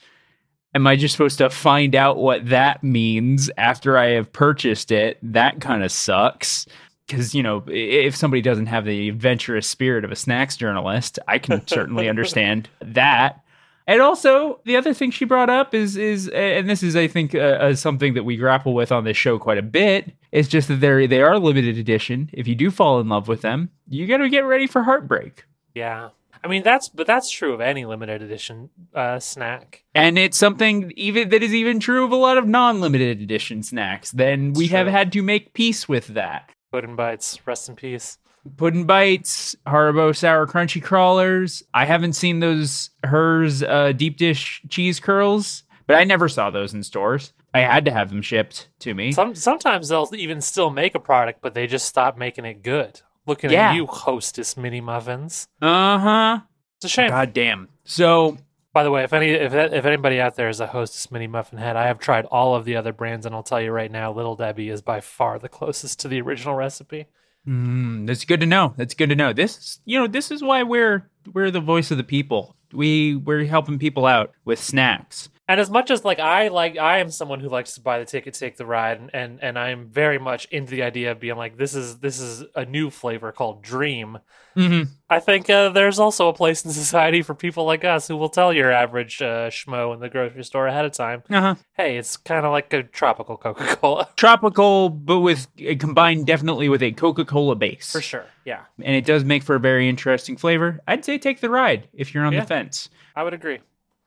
Am 0.76 0.86
I 0.86 0.96
just 0.96 1.14
supposed 1.14 1.40
to 1.40 1.50
find 1.50 1.96
out 1.96 2.18
what 2.18 2.48
that 2.50 2.84
means 2.84 3.50
after 3.58 3.98
I 3.98 4.10
have 4.10 4.32
purchased 4.32 4.92
it? 4.92 5.18
That 5.24 5.62
kind 5.62 5.84
of 5.84 5.92
sucks. 5.92 6.68
Because 7.06 7.34
you 7.36 7.44
know 7.44 7.64
if 7.68 8.16
somebody 8.16 8.42
doesn't 8.42 8.68
have 8.68 8.86
the 8.86 9.10
adventurous 9.10 9.68
spirit 9.68 10.04
of 10.04 10.12
a 10.12 10.16
snacks 10.16 10.58
journalist 10.58 11.20
I 11.28 11.38
can 11.38 11.66
certainly 11.68 12.10
understand 12.10 12.70
that 12.82 13.44
and 13.90 14.02
also, 14.02 14.62
the 14.66 14.78
other 14.78 14.94
thing 14.94 15.12
she 15.12 15.26
brought 15.26 15.50
up 15.50 15.74
is 15.74 15.98
is, 15.98 16.28
and 16.30 16.70
this 16.70 16.84
is, 16.84 16.96
I 16.96 17.08
think, 17.08 17.34
uh, 17.34 17.40
uh, 17.40 17.76
something 17.76 18.14
that 18.14 18.24
we 18.24 18.38
grapple 18.38 18.74
with 18.74 18.92
on 18.92 19.04
this 19.04 19.18
show 19.18 19.40
quite 19.40 19.58
a 19.58 19.64
bit. 19.64 20.14
Is 20.32 20.48
just 20.48 20.68
that 20.68 20.76
they 20.76 21.08
they 21.08 21.22
are 21.22 21.40
limited 21.40 21.78
edition. 21.78 22.30
If 22.34 22.48
you 22.48 22.56
do 22.56 22.70
fall 22.72 23.00
in 23.00 23.10
love 23.10 23.28
with 23.28 23.42
them, 23.42 23.72
you 23.88 24.06
got 24.08 24.18
to 24.18 24.30
get 24.30 24.42
ready 24.42 24.68
for 24.68 24.84
heartbreak. 24.84 25.44
Yeah. 25.74 26.10
I 26.42 26.48
mean, 26.48 26.64
that's, 26.64 26.88
but 26.88 27.06
that's 27.06 27.30
true 27.30 27.54
of 27.54 27.60
any 27.60 27.84
limited 27.84 28.22
edition 28.22 28.70
uh, 28.96 29.20
snack. 29.20 29.84
And 29.94 30.18
it's 30.18 30.38
something 30.38 30.94
even 30.96 31.30
that 31.30 31.44
is 31.44 31.54
even 31.54 31.82
true 31.82 32.06
of 32.06 32.14
a 32.14 32.16
lot 32.16 32.38
of 32.38 32.48
non-limited 32.48 33.20
edition 33.20 33.62
snacks. 33.62 34.12
Then 34.12 34.54
we 34.54 34.66
It's 34.66 34.72
have 34.72 34.88
had 34.88 35.12
to 35.12 35.22
make 35.22 35.54
peace 35.54 35.90
with 35.90 36.08
that. 36.14 36.50
Pudding 36.72 36.96
Bites, 36.96 37.46
rest 37.46 37.68
in 37.68 37.76
peace. 37.76 38.20
Puddin' 38.58 38.86
Bites, 38.86 39.56
Haribo 39.68 40.16
Sour 40.16 40.48
Crunchy 40.48 40.82
Crawlers. 40.82 41.64
I 41.74 41.86
haven't 41.86 42.14
seen 42.14 42.40
those 42.40 42.90
Herr's 43.04 43.64
uh, 43.64 43.92
deep 43.92 44.18
dish 44.18 44.62
cheese 44.70 45.00
curls, 45.00 45.64
but 45.88 45.96
I 45.98 46.04
never 46.04 46.30
saw 46.30 46.50
those 46.50 46.74
in 46.74 46.84
stores. 46.84 47.34
I 47.54 47.62
had 47.62 47.86
to 47.86 47.92
have 47.92 48.10
them 48.10 48.22
shipped 48.22 48.70
to 48.80 48.94
me. 48.94 49.12
Some 49.12 49.34
sometimes 49.36 49.90
they'll 49.90 50.08
even 50.16 50.40
still 50.42 50.70
make 50.70 50.94
a 50.96 51.00
product, 51.00 51.42
but 51.42 51.54
they 51.54 51.66
just 51.68 51.88
stop 51.88 52.18
making 52.18 52.46
it 52.46 52.62
good. 52.64 53.02
Looking 53.26 53.50
Yeah. 53.52 53.72
at 53.72 53.76
you, 53.76 53.88
Hostess 53.88 54.56
mini 54.56 54.82
muffins. 54.82 55.48
Uh 55.62 55.98
huh. 55.98 56.40
It's 56.78 56.86
a 56.86 56.90
shame. 56.90 57.10
God 57.10 57.34
damn. 57.34 57.70
So 57.84 58.38
By 58.72 58.84
the 58.84 58.92
way, 58.92 59.04
if 59.04 59.14
any 59.14 59.30
if 59.32 59.54
if 59.54 59.84
anybody 59.86 60.22
out 60.22 60.36
there 60.36 60.48
is 60.48 60.60
a 60.60 60.68
Hostess 60.68 61.12
mini 61.12 61.26
muffin 61.28 61.58
head, 61.58 61.76
I 61.76 61.88
have 61.88 61.98
tried 62.00 62.26
all 62.26 62.56
of 62.56 62.66
the 62.66 62.76
other 62.76 62.94
brands, 62.94 63.26
and 63.26 63.34
I'll 63.34 63.44
tell 63.44 63.60
you 63.60 63.72
right 63.72 63.92
now, 63.92 64.12
Little 64.14 64.36
Debbie 64.36 64.70
is 64.70 64.82
by 64.84 65.02
far 65.02 65.40
the 65.40 65.50
closest 65.50 66.00
to 66.02 66.08
the 66.08 66.22
original 66.22 66.54
recipe. 66.56 67.08
Mm, 67.50 68.08
that's 68.08 68.26
good 68.26 68.40
to 68.42 68.46
know. 68.46 68.74
That's 68.78 68.94
good 68.94 69.10
to 69.10 69.16
know. 69.16 69.34
This, 69.34 69.80
you 69.86 70.00
know, 70.00 70.08
this 70.08 70.32
is 70.32 70.44
why 70.44 70.64
we're 70.64 71.10
we're 71.34 71.52
the 71.52 71.60
voice 71.60 71.92
of 71.92 71.98
the 71.98 72.04
people. 72.04 72.56
We 72.72 73.16
we're 73.16 73.46
helping 73.46 73.80
people 73.80 74.06
out 74.06 74.32
with 74.46 74.60
snacks. 74.60 75.30
And 75.50 75.60
as 75.60 75.70
much 75.70 75.90
as 75.90 76.06
like 76.06 76.20
I 76.20 76.48
like, 76.50 76.78
I 76.78 77.00
am 77.00 77.10
someone 77.10 77.40
who 77.40 77.50
likes 77.50 77.74
to 77.74 77.82
buy 77.82 77.98
the 78.00 78.06
ticket, 78.06 78.36
take 78.36 78.56
the 78.56 78.66
ride, 78.68 79.00
and 79.00 79.10
and, 79.14 79.40
and 79.44 79.58
I'm 79.60 79.90
very 79.90 80.20
much 80.20 80.46
into 80.52 80.70
the 80.72 80.84
idea 80.84 81.12
of 81.12 81.20
being 81.20 81.36
like, 81.38 81.58
this 81.58 81.74
is 81.76 81.98
this 81.98 82.20
is 82.20 82.44
a 82.56 82.66
new 82.66 82.90
flavor 82.92 83.32
called 83.32 83.64
Dream. 83.64 84.20
Mm-hmm. 84.56 84.92
I 85.10 85.20
think 85.20 85.50
uh, 85.50 85.70
there's 85.70 86.00
also 86.00 86.28
a 86.28 86.34
place 86.34 86.64
in 86.66 86.72
society 86.86 87.22
for 87.24 87.34
people 87.34 87.66
like 87.66 87.84
us 87.84 88.08
who 88.08 88.16
will 88.16 88.30
tell 88.30 88.54
your 88.54 88.72
average 88.72 89.22
uh, 89.22 89.50
schmo 89.50 89.94
in 89.94 90.00
the 90.00 90.10
grocery 90.10 90.44
store 90.44 90.68
ahead 90.68 90.86
of 90.86 90.92
time, 90.92 91.24
Uh 91.30 91.42
huh. 91.42 91.56
hey, 91.74 91.98
it's 91.98 92.16
kind 92.18 92.46
of 92.46 92.52
like 92.52 92.72
a 92.74 92.84
tropical 92.84 93.36
Coca 93.38 93.76
Cola. 93.78 94.08
Tropical, 94.18 94.90
but 94.90 95.20
with 95.22 95.48
uh, 95.68 95.74
combined 95.80 96.28
definitely 96.28 96.70
with 96.70 96.84
a 96.84 96.92
Coca 96.92 97.26
Cola 97.26 97.56
base 97.56 97.92
For 97.92 98.02
sure. 98.02 98.26
Yeah, 98.46 98.66
and 98.84 98.96
it 98.96 99.06
does 99.06 99.24
make 99.24 99.42
for 99.44 99.56
a 99.56 99.60
very 99.60 99.90
interesting 99.90 100.38
flavor. 100.38 100.80
I'd 100.88 101.04
say 101.06 101.18
take 101.18 101.40
the 101.42 101.50
ride 101.50 101.88
if 101.94 102.14
you're 102.14 102.26
on 102.26 102.34
Yeah. 102.34 102.42
the 102.42 102.48
fence. 102.48 102.90
I 103.16 103.24
would 103.24 103.34
agree. 103.34 103.60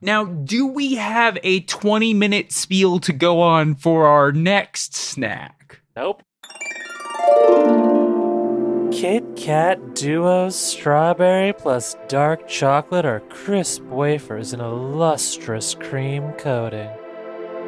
Now, 0.05 0.25
do 0.25 0.67
we 0.67 0.97
have 0.97 1.39
a 1.45 1.61
20 1.61 2.13
minute 2.13 2.51
spiel 2.51 2.99
to 2.99 3.13
go 3.13 3.41
on 3.41 3.77
for 3.77 4.09
our 4.09 4.33
next 4.33 4.97
snack? 4.97 5.81
Nope. 5.95 6.25
Kit 8.93 9.23
Kat 9.37 9.95
Duo's 9.95 10.57
strawberry 10.57 11.53
plus 11.53 11.95
dark 12.09 12.49
chocolate 12.49 13.05
are 13.05 13.21
crisp 13.31 13.85
wafers 13.85 14.53
in 14.53 14.59
a 14.59 14.75
lustrous 14.75 15.77
cream 15.77 16.33
coating. 16.33 16.91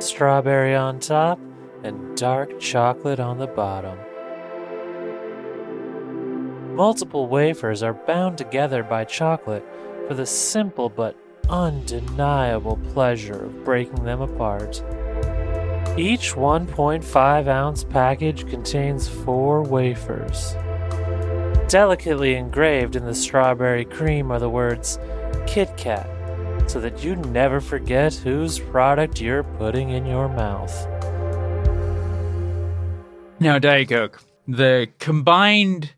Strawberry 0.00 0.74
on 0.74 0.98
top 0.98 1.38
and 1.84 2.16
dark 2.16 2.58
chocolate 2.58 3.20
on 3.20 3.38
the 3.38 3.46
bottom. 3.46 3.96
Multiple 6.74 7.28
wafers 7.28 7.84
are 7.84 7.94
bound 7.94 8.38
together 8.38 8.82
by 8.82 9.04
chocolate 9.04 9.64
for 10.08 10.14
the 10.14 10.26
simple 10.26 10.88
but 10.88 11.16
undeniable 11.48 12.78
pleasure 12.92 13.44
of 13.44 13.64
breaking 13.64 14.04
them 14.04 14.20
apart. 14.20 14.83
Each 15.96 16.33
1.5 16.33 17.46
ounce 17.46 17.85
package 17.85 18.48
contains 18.48 19.09
four 19.09 19.62
wafers. 19.62 20.54
Delicately 21.68 22.35
engraved 22.35 22.96
in 22.96 23.04
the 23.04 23.14
strawberry 23.14 23.85
cream 23.85 24.30
are 24.30 24.40
the 24.40 24.50
words 24.50 24.98
Kit 25.46 25.76
Kat, 25.76 26.09
so 26.68 26.80
that 26.80 27.04
you 27.04 27.16
never 27.16 27.61
forget 27.61 28.14
whose 28.14 28.59
product 28.59 29.20
you're 29.20 29.44
putting 29.44 29.90
in 29.90 30.04
your 30.04 30.28
mouth. 30.28 30.87
Now, 33.38 33.59
Diet 33.59 33.88
Coke, 33.88 34.22
the 34.48 34.88
combined, 34.98 35.92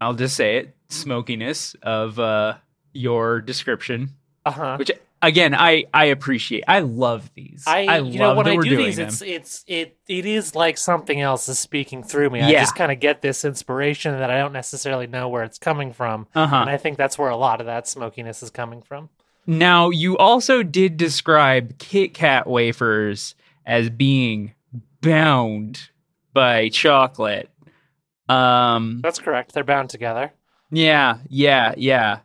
I'll 0.00 0.14
just 0.14 0.36
say 0.36 0.58
it, 0.58 0.76
smokiness 0.88 1.74
of 1.82 2.18
uh, 2.18 2.56
your 2.92 3.40
description, 3.40 4.16
Uh 4.46 4.50
huh. 4.50 4.76
which 4.78 4.90
again, 5.20 5.54
I 5.54 5.84
I 5.92 6.06
appreciate. 6.06 6.64
I 6.68 6.80
love 6.80 7.30
these. 7.34 7.64
I, 7.66 7.84
I 7.86 7.98
you 7.98 8.18
know 8.18 8.28
love 8.28 8.36
when 8.38 8.48
I 8.48 8.56
do 8.56 8.76
these, 8.76 8.96
them. 8.96 9.08
it's 9.08 9.20
it's 9.22 9.64
it 9.66 9.96
it 10.08 10.24
is 10.26 10.54
like 10.54 10.78
something 10.78 11.20
else 11.20 11.48
is 11.48 11.58
speaking 11.58 12.02
through 12.02 12.30
me. 12.30 12.40
I 12.40 12.52
just 12.52 12.74
kind 12.76 12.90
of 12.92 13.00
get 13.00 13.20
this 13.22 13.44
inspiration 13.44 14.12
that 14.18 14.30
I 14.30 14.38
don't 14.38 14.52
necessarily 14.52 15.06
know 15.06 15.28
where 15.28 15.42
it's 15.42 15.58
coming 15.58 15.92
from, 15.92 16.26
Uh-huh. 16.34 16.56
and 16.56 16.70
I 16.70 16.76
think 16.76 16.96
that's 16.98 17.18
where 17.18 17.30
a 17.30 17.36
lot 17.36 17.60
of 17.60 17.66
that 17.66 17.86
smokiness 17.88 18.42
is 18.42 18.50
coming 18.50 18.80
from. 18.82 19.10
Now, 19.46 19.88
you 19.90 20.16
also 20.18 20.62
did 20.62 20.96
describe 20.98 21.78
Kit 21.78 22.12
Kat 22.14 22.46
wafers 22.46 23.34
as 23.66 23.88
being 23.90 24.52
bound 25.00 25.88
by 26.34 26.68
chocolate. 26.68 27.48
Um, 28.28 29.00
That's 29.02 29.18
correct. 29.18 29.52
They're 29.54 29.64
bound 29.64 29.88
together. 29.90 30.32
yeah, 30.70 31.18
yeah, 31.28 31.72
yeah. 31.76 32.18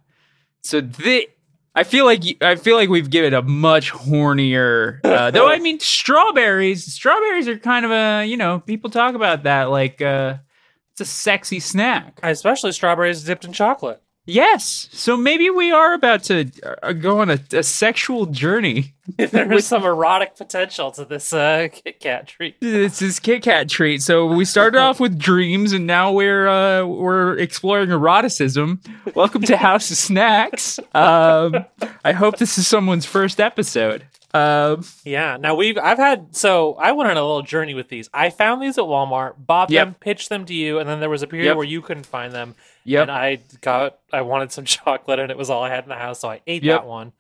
So 0.64 0.82
the 0.82 1.30
I 1.76 1.84
feel 1.84 2.06
like 2.06 2.24
I 2.42 2.56
feel 2.56 2.76
like 2.76 2.90
we've 2.90 3.10
given 3.10 3.34
a 3.34 3.42
much 3.42 3.92
hornier. 3.92 5.00
Uh, 5.04 5.32
though 5.32 5.50
I 5.50 5.60
mean, 5.60 5.80
strawberries. 5.80 6.92
Strawberries 6.94 7.48
are 7.48 7.58
kind 7.58 7.86
of 7.86 7.92
a 7.92 8.26
you 8.26 8.38
know 8.38 8.60
people 8.60 8.90
talk 8.90 9.16
about 9.16 9.44
that 9.44 9.66
like 9.70 10.02
uh, 10.02 10.38
it's 10.94 11.02
a 11.02 11.06
sexy 11.06 11.60
snack. 11.60 12.20
Especially 12.22 12.72
strawberries 12.72 13.24
dipped 13.24 13.46
in 13.46 13.54
chocolate. 13.54 14.02
Yes. 14.26 14.88
So 14.94 15.18
maybe 15.18 15.50
we 15.50 15.72
are 15.72 15.94
about 15.94 16.24
to 16.24 16.50
uh, 16.82 16.94
go 16.94 17.20
on 17.20 17.30
a, 17.30 17.40
a 17.52 17.64
sexual 17.64 18.26
journey. 18.26 18.94
there 19.18 19.52
is 19.52 19.68
some 19.68 19.84
erotic 19.84 20.38
potential 20.38 20.92
to 20.92 21.04
this 21.04 21.34
uh, 21.34 21.68
Kit 21.70 22.00
Kat 22.00 22.28
treat. 22.28 22.56
It's 22.62 23.00
this 23.00 23.20
Kit 23.20 23.44
Kat 23.44 23.68
treat. 23.68 24.02
So 24.02 24.26
we 24.28 24.46
started 24.46 24.80
off 24.80 25.02
with 25.02 25.20
dreams, 25.20 25.74
and 25.74 25.86
now 25.86 26.14
we're 26.14 26.48
uh, 26.48 26.86
we're 26.86 27.38
exploring 27.38 27.90
eroticism. 27.90 28.80
Welcome 29.14 29.42
to 29.42 29.58
House 29.58 29.92
of 29.92 29.98
Snacks. 29.98 30.80
Um, 30.96 31.66
I 32.06 32.14
hope 32.14 32.38
this 32.38 32.58
is 32.58 32.66
someone's 32.66 33.06
first 33.06 33.42
episode. 33.42 34.06
Um, 34.34 34.84
Yeah. 35.04 35.38
Now 35.38 35.56
we've 35.56 35.78
I've 35.78 35.98
had 35.98 36.36
so 36.36 36.74
I 36.76 36.92
went 36.94 37.10
on 37.12 37.18
a 37.18 37.22
little 37.22 37.42
journey 37.44 37.74
with 37.74 37.90
these. 37.90 38.10
I 38.14 38.30
found 38.32 38.62
these 38.62 38.78
at 38.78 38.86
Walmart, 38.86 39.34
bought 39.38 39.70
Yep. 39.70 39.86
them, 39.88 39.96
pitched 40.00 40.30
them 40.30 40.46
to 40.46 40.54
you, 40.54 40.80
and 40.80 40.90
then 40.90 41.00
there 41.00 41.10
was 41.10 41.22
a 41.22 41.28
period 41.28 41.46
Yep. 41.48 41.58
where 41.58 41.66
you 41.66 41.82
couldn't 41.82 42.06
find 42.06 42.34
them. 42.34 42.56
Yep. 42.86 43.02
And 43.04 43.12
I 43.12 43.40
got 43.62 44.00
I 44.12 44.22
wanted 44.22 44.52
some 44.52 44.66
chocolate 44.76 45.20
and 45.20 45.30
it 45.32 45.38
was 45.38 45.50
all 45.50 45.64
I 45.64 45.70
had 45.70 45.84
in 45.84 45.90
the 45.90 45.96
house, 45.96 46.20
so 46.20 46.30
I 46.30 46.42
ate 46.48 46.64
Yep. 46.64 46.82
that 46.82 46.88
one. 46.88 47.12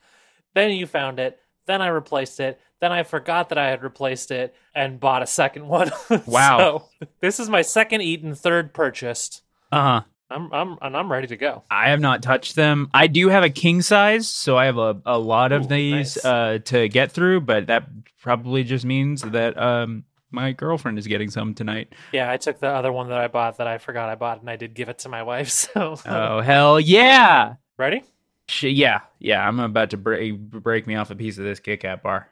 Then 0.55 0.71
you 0.71 0.87
found 0.87 1.19
it. 1.19 1.39
Then 1.65 1.81
I 1.81 1.87
replaced 1.87 2.39
it. 2.39 2.59
Then 2.81 2.91
I 2.91 3.03
forgot 3.03 3.49
that 3.49 3.57
I 3.57 3.69
had 3.69 3.81
replaced 3.83 4.29
it 4.31 4.53
and 4.75 4.99
bought 4.99 5.21
a 5.23 5.27
second 5.27 5.67
one. 5.67 5.91
Wow. 6.25 6.57
so 6.57 7.09
this 7.21 7.39
is 7.39 7.47
my 7.49 7.61
second 7.61 8.01
eaten, 8.01 8.35
third 8.35 8.73
purchased. 8.73 9.43
uh 9.71 9.81
huh. 9.81 10.01
I'm 10.33 10.51
I'm 10.51 10.77
and 10.81 10.97
I'm 10.97 11.11
ready 11.11 11.27
to 11.27 11.37
go. 11.37 11.63
I 11.69 11.89
have 11.89 11.99
not 11.99 12.23
touched 12.23 12.55
them. 12.55 12.89
I 12.93 13.07
do 13.07 13.29
have 13.29 13.43
a 13.43 13.49
king 13.49 13.81
size, 13.81 14.27
so 14.27 14.57
I 14.57 14.65
have 14.65 14.77
a, 14.77 14.99
a 15.05 15.17
lot 15.17 15.51
of 15.51 15.65
Ooh, 15.65 15.67
these 15.67 16.15
nice. 16.15 16.25
uh, 16.25 16.59
to 16.65 16.87
get 16.89 17.11
through. 17.11 17.41
But 17.41 17.67
that 17.67 17.87
probably 18.21 18.63
just 18.63 18.83
means 18.85 19.21
that 19.21 19.57
um, 19.57 20.03
my 20.31 20.51
girlfriend 20.51 20.97
is 20.97 21.05
getting 21.05 21.29
some 21.29 21.53
tonight. 21.53 21.93
Yeah, 22.11 22.31
I 22.31 22.37
took 22.37 22.59
the 22.59 22.67
other 22.67 22.91
one 22.91 23.09
that 23.09 23.19
I 23.19 23.27
bought 23.27 23.57
that 23.57 23.67
I 23.67 23.77
forgot 23.77 24.09
I 24.09 24.15
bought 24.15 24.41
and 24.41 24.49
I 24.49 24.55
did 24.55 24.73
give 24.73 24.89
it 24.89 24.99
to 24.99 25.09
my 25.09 25.21
wife. 25.23 25.49
So 25.73 25.97
Oh 26.05 26.41
hell 26.41 26.79
yeah! 26.79 27.55
ready? 27.77 28.03
Sh- 28.49 28.63
yeah, 28.63 29.01
yeah. 29.19 29.47
I'm 29.47 29.59
about 29.59 29.91
to 29.91 29.97
break 29.97 30.37
break 30.39 30.87
me 30.87 30.95
off 30.95 31.11
a 31.11 31.15
piece 31.15 31.37
of 31.37 31.43
this 31.43 31.59
Kit 31.59 31.81
Kat 31.81 32.01
bar. 32.01 32.29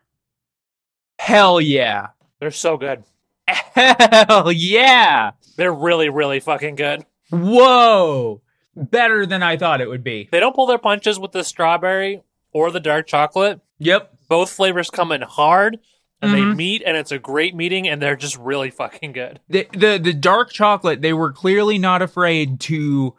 Hell 1.19 1.61
yeah! 1.61 2.07
They're 2.39 2.51
so 2.51 2.77
good. 2.77 3.03
Hell 3.47 4.51
yeah! 4.51 5.31
They're 5.55 5.73
really, 5.73 6.09
really 6.09 6.39
fucking 6.39 6.75
good. 6.75 7.05
Whoa! 7.31 8.41
Better 8.75 9.25
than 9.25 9.43
I 9.43 9.57
thought 9.57 9.81
it 9.81 9.89
would 9.89 10.03
be. 10.03 10.29
They 10.31 10.39
don't 10.39 10.55
pull 10.55 10.65
their 10.67 10.77
punches 10.77 11.19
with 11.19 11.31
the 11.31 11.43
strawberry 11.43 12.21
or 12.53 12.71
the 12.71 12.79
dark 12.79 13.07
chocolate. 13.07 13.59
Yep. 13.79 14.13
Both 14.29 14.51
flavors 14.51 14.89
come 14.89 15.11
in 15.11 15.21
hard 15.21 15.79
and 16.21 16.33
they 16.33 16.39
Mhm. 16.41 16.55
meet 16.55 16.83
and 16.85 16.95
it's 16.95 17.11
a 17.11 17.19
great 17.19 17.55
meeting 17.55 17.87
and 17.87 18.01
they're 18.01 18.15
just 18.15 18.37
really 18.37 18.69
fucking 18.69 19.11
good. 19.13 19.39
The, 19.49 19.67
the 19.73 19.99
the 20.01 20.13
dark 20.13 20.51
chocolate. 20.51 21.01
They 21.01 21.13
were 21.13 21.33
clearly 21.33 21.77
not 21.77 22.01
afraid 22.01 22.59
to 22.61 23.15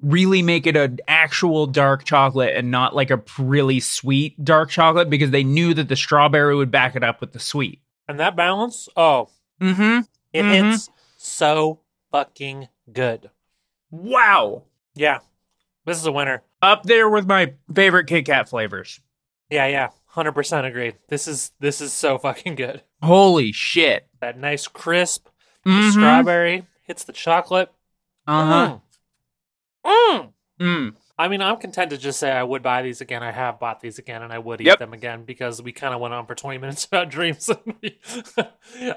really 0.00 0.42
make 0.42 0.66
it 0.66 0.76
an 0.76 0.98
actual 1.08 1.66
dark 1.66 2.04
chocolate 2.04 2.54
and 2.54 2.70
not 2.70 2.94
like 2.94 3.10
a 3.10 3.22
really 3.38 3.80
sweet 3.80 4.42
dark 4.44 4.70
chocolate 4.70 5.10
because 5.10 5.30
they 5.30 5.42
knew 5.44 5.74
that 5.74 5.88
the 5.88 5.96
strawberry 5.96 6.54
would 6.54 6.70
back 6.70 6.94
it 6.96 7.02
up 7.02 7.20
with 7.20 7.32
the 7.32 7.38
sweet. 7.40 7.80
And 8.08 8.20
that 8.20 8.36
balance, 8.36 8.88
oh, 8.96 9.28
Mm-hmm. 9.60 10.00
it 10.34 10.42
Mhm. 10.42 10.70
hits 10.70 10.90
so 11.16 11.80
fucking 12.12 12.68
good. 12.92 13.30
Wow. 13.90 14.64
Yeah. 14.94 15.18
This 15.84 15.98
is 15.98 16.06
a 16.06 16.12
winner. 16.12 16.42
Up 16.62 16.82
there 16.82 17.08
with 17.08 17.26
my 17.26 17.54
favorite 17.72 18.06
Kit 18.06 18.26
Kat 18.26 18.48
flavors. 18.48 19.00
Yeah, 19.50 19.66
yeah. 19.66 19.90
100% 20.14 20.64
agreed. 20.66 20.96
This 21.08 21.28
is 21.28 21.52
this 21.60 21.80
is 21.80 21.92
so 21.92 22.18
fucking 22.18 22.54
good. 22.56 22.82
Holy 23.02 23.52
shit. 23.52 24.08
That 24.20 24.38
nice 24.38 24.66
crisp 24.66 25.28
Mhm. 25.64 25.90
strawberry 25.92 26.66
hits 26.82 27.04
the 27.04 27.12
chocolate. 27.12 27.70
Uh-huh. 28.26 28.78
Mm. 29.84 30.32
Mm. 30.60 30.96
I 31.18 31.28
mean, 31.28 31.40
I'm 31.40 31.56
content 31.56 31.90
to 31.90 31.96
just 31.98 32.18
say 32.18 32.30
I 32.30 32.42
would 32.42 32.62
buy 32.62 32.82
these 32.82 33.00
again. 33.00 33.22
I 33.22 33.32
have 33.32 33.58
bought 33.58 33.80
these 33.80 33.98
again, 33.98 34.22
and 34.22 34.32
I 34.32 34.38
would 34.38 34.60
eat 34.60 34.66
Yep. 34.66 34.78
them 34.80 34.92
again 34.92 35.24
because 35.24 35.62
we 35.62 35.72
kind 35.72 35.94
of 35.94 36.00
went 36.00 36.12
on 36.12 36.26
for 36.26 36.34
20 36.34 36.58
minutes 36.62 36.84
about 36.84 37.08
dreams. 37.08 37.48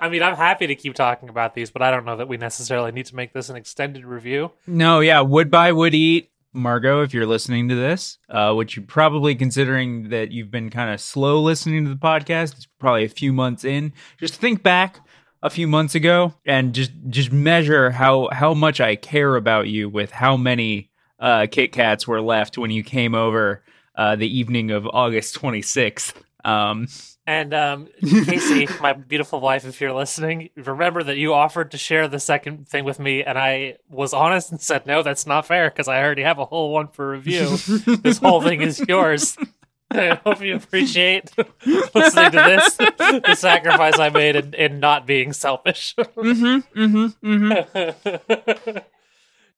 I 0.02 0.10
mean, 0.10 0.22
I'm 0.24 0.36
happy 0.36 0.68
to 0.68 0.76
keep 0.76 0.96
talking 0.96 1.30
about 1.30 1.56
these, 1.56 1.72
but 1.72 1.82
I 1.82 1.92
don't 1.92 2.06
know 2.06 2.18
that 2.18 2.28
we 2.28 2.38
necessarily 2.38 2.92
need 2.92 3.06
to 3.08 3.16
make 3.16 3.34
this 3.34 3.50
an 3.50 3.56
extended 3.56 4.06
review. 4.06 4.52
No, 4.68 5.00
yeah, 5.00 5.22
would 5.22 5.50
buy, 5.50 5.72
would 5.72 5.96
eat. 5.96 6.32
Margot, 6.52 7.04
if 7.04 7.14
you're 7.14 7.28
listening 7.28 7.70
to 7.70 7.76
this, 7.76 8.18
uh, 8.28 8.54
which 8.54 8.76
you're 8.76 8.86
probably 8.86 9.36
considering 9.36 10.10
that 10.10 10.32
you've 10.32 10.50
been 10.50 10.72
kind 10.72 10.92
of 10.92 11.00
slow 11.00 11.40
listening 11.40 11.84
to 11.86 11.92
the 11.92 11.96
podcast, 11.96 12.56
it's 12.56 12.66
probably 12.80 13.06
a 13.06 13.10
few 13.10 13.32
months 13.32 13.64
in. 13.64 13.94
Just 14.20 14.34
think 14.36 14.64
back 14.64 15.00
a 15.44 15.50
few 15.52 15.68
months 15.68 15.94
ago 15.96 16.34
and 16.46 16.74
just 16.74 16.92
just 17.08 17.32
measure 17.32 17.92
how 17.92 18.30
how 18.32 18.54
much 18.56 18.82
I 18.82 18.96
care 18.96 19.36
about 19.36 19.68
you 19.68 19.88
with 19.90 20.12
how 20.12 20.36
many 20.36 20.89
uh, 21.20 21.48
Kit 21.50 21.72
Kats 21.72 22.08
were 22.08 22.22
left 22.22 22.58
when 22.58 22.72
you 22.72 22.84
came 22.84 23.16
over 23.16 23.64
uh, 23.96 24.16
the 24.16 24.28
evening 24.28 24.72
of 24.72 24.88
August 24.88 25.36
26th. 25.40 26.14
Um, 26.46 26.88
And 27.28 27.54
um, 27.54 27.88
Casey, 28.02 28.68
my 28.82 28.94
beautiful 28.94 29.40
wife, 29.40 29.64
if 29.64 29.80
you're 29.80 29.94
listening, 29.94 30.50
remember 30.56 31.04
that 31.04 31.18
you 31.18 31.34
offered 31.34 31.70
to 31.72 31.78
share 31.78 32.08
the 32.08 32.20
second 32.20 32.68
thing 32.68 32.86
with 32.86 32.98
me, 32.98 33.24
and 33.24 33.38
I 33.38 33.78
was 33.88 34.14
honest 34.14 34.50
and 34.50 34.60
said, 34.60 34.88
no, 34.88 35.04
that's 35.04 35.28
not 35.28 35.46
fair 35.46 35.70
because 35.70 35.88
I 35.88 36.02
already 36.02 36.24
have 36.24 36.40
a 36.40 36.46
whole 36.46 36.74
one 36.74 36.88
for 36.88 37.12
review. 37.12 37.58
this 37.98 38.18
whole 38.18 38.42
thing 38.42 38.62
is 38.62 38.80
yours. 38.88 39.38
I 39.92 40.20
hope 40.24 40.42
you 40.42 40.56
appreciate 40.56 41.32
listening 41.36 42.32
to 42.32 42.32
this, 42.32 42.76
the 42.78 43.36
sacrifice 43.36 43.98
I 44.00 44.10
made 44.10 44.36
in, 44.36 44.54
in 44.54 44.80
not 44.80 45.06
being 45.06 45.34
selfish. 45.34 45.96
mm-hmm, 45.98 46.80
mm-hmm, 46.80 47.28
mm-hmm. 47.28 48.78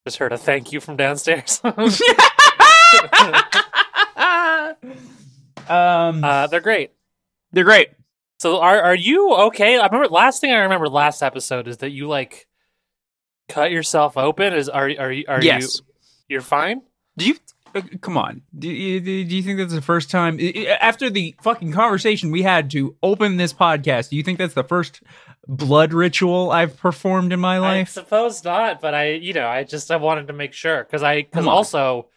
Just 0.05 0.17
heard 0.17 0.33
a 0.33 0.37
thank 0.37 0.71
you 0.71 0.79
from 0.79 0.97
downstairs. 0.97 1.61
um, 1.63 1.75
uh, 6.23 6.47
they're 6.47 6.59
great. 6.61 6.91
they're 7.51 7.63
great. 7.63 7.89
So 8.39 8.59
are 8.59 8.81
are 8.81 8.95
you 8.95 9.31
okay? 9.33 9.77
I 9.77 9.85
remember 9.85 10.07
last 10.07 10.41
thing 10.41 10.51
I 10.51 10.59
remember 10.59 10.89
last 10.89 11.21
episode 11.21 11.67
is 11.67 11.77
that 11.77 11.91
you 11.91 12.07
like 12.07 12.47
cut 13.47 13.71
yourself 13.71 14.17
open. 14.17 14.53
Is 14.53 14.67
are 14.69 14.89
are 14.99 15.11
you 15.11 15.25
are 15.27 15.41
Yes. 15.43 15.75
you 15.77 15.85
you're 16.29 16.41
fine? 16.41 16.81
Do 17.17 17.27
you 17.27 17.35
uh, 17.75 17.81
come 18.01 18.17
on? 18.17 18.41
Do 18.57 18.67
you, 18.69 18.99
do 18.99 19.11
you 19.11 19.43
think 19.43 19.59
that's 19.59 19.73
the 19.73 19.81
first 19.81 20.09
time 20.09 20.39
after 20.81 21.09
the 21.09 21.35
fucking 21.41 21.71
conversation 21.71 22.31
we 22.31 22.41
had 22.41 22.71
to 22.71 22.95
open 23.03 23.37
this 23.37 23.53
podcast? 23.53 24.09
Do 24.09 24.15
you 24.15 24.23
think 24.23 24.39
that's 24.39 24.55
the 24.55 24.63
first 24.63 25.01
blood 25.47 25.93
ritual 25.93 26.51
I've 26.51 26.77
performed 26.77 27.33
in 27.33 27.39
my 27.39 27.57
life? 27.59 27.89
I 27.89 27.91
suppose 27.91 28.43
not, 28.43 28.81
but 28.81 28.93
I 28.93 29.11
you 29.13 29.33
know 29.33 29.47
I 29.47 29.63
just 29.63 29.91
I 29.91 29.97
wanted 29.97 30.27
to 30.27 30.33
make 30.33 30.53
sure 30.53 30.83
because 30.83 31.03
I 31.03 31.21
because 31.21 31.47
also 31.47 32.09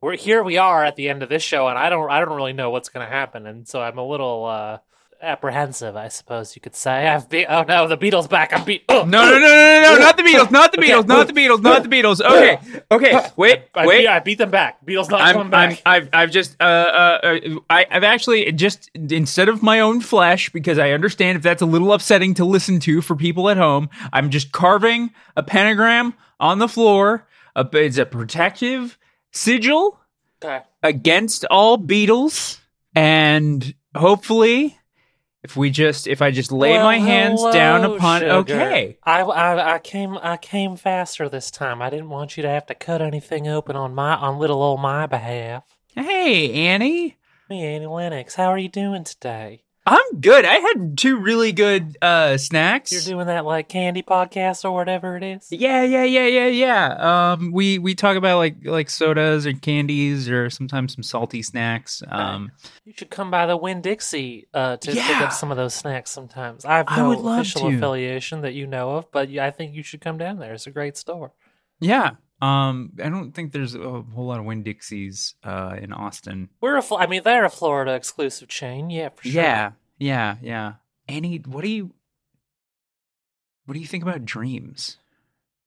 we're 0.00 0.16
here 0.16 0.42
we 0.42 0.58
are 0.58 0.84
at 0.84 0.96
the 0.96 1.08
end 1.08 1.22
of 1.22 1.28
this 1.28 1.42
show 1.42 1.68
and 1.68 1.78
I 1.78 1.90
don't 1.90 2.10
I 2.10 2.20
don't 2.20 2.34
really 2.34 2.52
know 2.52 2.70
what's 2.70 2.88
gonna 2.88 3.06
happen 3.06 3.46
and 3.46 3.68
so 3.68 3.80
I'm 3.80 3.98
a 3.98 4.06
little 4.06 4.44
uh 4.44 4.78
apprehensive 5.22 5.96
I 5.96 6.08
suppose 6.08 6.54
you 6.54 6.62
could 6.62 6.74
say. 6.74 7.06
I've 7.08 7.28
be- 7.28 7.46
oh 7.46 7.62
no 7.62 7.88
the 7.88 7.96
Beatles 7.96 8.28
back 8.28 8.52
I'm 8.52 8.64
beat. 8.64 8.84
Oh, 8.88 9.04
no, 9.04 9.24
no, 9.24 9.30
no, 9.30 9.38
no, 9.38 9.38
no, 9.38 9.94
no, 9.94 9.98
not 9.98 10.16
the 10.16 10.22
Beatles, 10.22 10.50
not 10.50 10.72
the 10.72 10.78
Okay. 10.78 10.90
Beatles, 10.90 11.06
not 11.06 11.26
the 11.26 11.32
Beatles, 11.32 11.62
not 11.62 11.82
the 11.82 11.88
Beatles. 11.88 12.20
Okay, 12.34 12.58
okay, 12.90 13.30
wait, 13.36 13.62
I, 13.74 13.86
wait. 13.86 14.00
beat, 14.00 14.08
I 14.08 14.18
beat 14.20 14.38
them 14.38 14.50
back. 14.50 14.84
Beatles 14.84 15.10
not 15.10 15.20
I'm, 15.20 15.34
coming 15.34 15.50
back. 15.50 15.80
I've, 15.86 16.08
I've 16.12 16.30
just, 16.30 16.56
uh, 16.60 16.64
uh, 16.64 17.18
uh, 17.22 17.38
I, 17.70 17.86
I've 17.90 18.04
actually 18.04 18.50
just 18.52 18.90
instead 18.94 19.48
of 19.48 19.62
my 19.62 19.80
own 19.80 20.00
flesh, 20.00 20.50
because 20.50 20.78
I 20.78 20.90
understand 20.90 21.36
if 21.36 21.42
that's 21.42 21.62
a 21.62 21.66
little 21.66 21.92
upsetting 21.92 22.34
to 22.34 22.44
listen 22.44 22.80
to 22.80 23.02
for 23.02 23.14
people 23.14 23.48
at 23.48 23.56
home. 23.56 23.88
I'm 24.12 24.30
just 24.30 24.52
carving 24.52 25.10
a 25.36 25.42
pentagram 25.42 26.14
on 26.40 26.58
the 26.58 26.68
floor. 26.68 27.26
A, 27.56 27.68
it's 27.74 27.98
a 27.98 28.06
protective 28.06 28.98
sigil 29.30 30.00
okay. 30.42 30.62
against 30.82 31.44
all 31.50 31.76
beetles, 31.76 32.60
and 32.94 33.74
hopefully, 33.94 34.78
if 35.44 35.56
we 35.56 35.70
just, 35.70 36.06
if 36.08 36.20
I 36.22 36.30
just 36.32 36.50
lay 36.50 36.76
my 36.78 36.96
Well, 36.96 37.06
hands 37.06 37.42
down 37.52 37.84
upon, 37.84 38.22
sugar. 38.22 38.32
okay, 38.32 38.98
I, 39.04 39.20
I 39.20 39.74
I 39.74 39.78
came 39.78 40.18
I 40.20 40.36
came 40.38 40.74
faster 40.76 41.28
this 41.28 41.50
time. 41.52 41.80
I 41.80 41.90
didn't 41.90 42.08
want 42.10 42.36
you 42.36 42.42
to 42.42 42.48
have 42.48 42.66
to 42.66 42.74
cut 42.74 43.00
anything 43.00 43.46
open 43.46 43.76
on 43.76 43.94
my 43.94 44.14
on 44.16 44.38
little 44.38 44.60
old 44.62 44.80
my 44.80 45.06
behalf. 45.06 45.62
hey 45.94 46.52
Annie, 46.66 47.16
Me, 47.48 47.62
Annie 47.64 47.86
Lennox. 47.86 48.34
How 48.34 48.46
are 48.46 48.58
you 48.58 48.68
doing 48.70 49.04
today? 49.04 49.62
I'm 49.86 50.20
good. 50.20 50.46
I 50.46 50.54
had 50.54 50.96
two 50.96 51.18
really 51.18 51.52
good 51.52 51.98
uh 52.00 52.38
snacks. 52.38 52.90
You're 52.90 53.02
doing 53.02 53.26
that 53.26 53.44
like 53.44 53.68
candy 53.68 54.02
podcast 54.02 54.64
or 54.64 54.70
whatever 54.72 55.16
it 55.18 55.22
is. 55.22 55.48
Yeah, 55.50 55.82
yeah, 55.82 56.04
yeah, 56.04 56.26
yeah, 56.26 56.46
yeah. 56.46 57.32
Um, 57.32 57.52
we 57.52 57.78
we 57.78 57.94
talk 57.94 58.16
about 58.16 58.38
like 58.38 58.56
like 58.64 58.88
sodas 58.88 59.46
or 59.46 59.52
candies 59.52 60.30
or 60.30 60.48
sometimes 60.48 60.94
some 60.94 61.02
salty 61.02 61.42
snacks. 61.42 62.02
Um, 62.08 62.50
You 62.86 62.94
should 62.96 63.10
come 63.10 63.30
by 63.30 63.44
the 63.44 63.58
Winn 63.58 63.82
Dixie 63.82 64.46
uh, 64.54 64.78
to 64.78 64.92
pick 64.92 65.20
up 65.20 65.32
some 65.32 65.50
of 65.50 65.58
those 65.58 65.74
snacks 65.74 66.10
sometimes. 66.10 66.64
I 66.64 66.78
have 66.78 66.86
I 66.88 66.96
no 66.96 67.10
love 67.10 67.40
official 67.40 67.68
to. 67.68 67.76
affiliation 67.76 68.40
that 68.40 68.54
you 68.54 68.66
know 68.66 68.92
of, 68.96 69.12
but 69.12 69.28
I 69.36 69.50
think 69.50 69.74
you 69.74 69.82
should 69.82 70.00
come 70.00 70.16
down 70.16 70.38
there. 70.38 70.54
It's 70.54 70.66
a 70.66 70.70
great 70.70 70.96
store. 70.96 71.32
yeah. 71.80 72.12
Um, 72.40 72.92
I 73.02 73.08
don't 73.08 73.32
think 73.32 73.52
there's 73.52 73.74
a 73.74 74.02
whole 74.02 74.26
lot 74.26 74.38
of 74.40 74.44
Winn 74.44 74.62
Dixies 74.62 75.34
uh 75.44 75.76
in 75.80 75.92
Austin. 75.92 76.50
We're 76.60 76.76
a, 76.76 76.82
Fl- 76.82 76.96
I 76.96 77.06
mean, 77.06 77.22
they're 77.24 77.44
a 77.44 77.50
Florida 77.50 77.94
exclusive 77.94 78.48
chain. 78.48 78.90
Yeah, 78.90 79.10
for 79.10 79.22
sure. 79.22 79.32
Yeah, 79.32 79.72
yeah, 79.98 80.36
yeah. 80.42 80.72
Any, 81.08 81.36
what 81.38 81.62
do 81.62 81.70
you 81.70 81.94
what 83.66 83.74
do 83.74 83.80
you 83.80 83.86
think 83.86 84.02
about 84.02 84.24
dreams? 84.24 84.98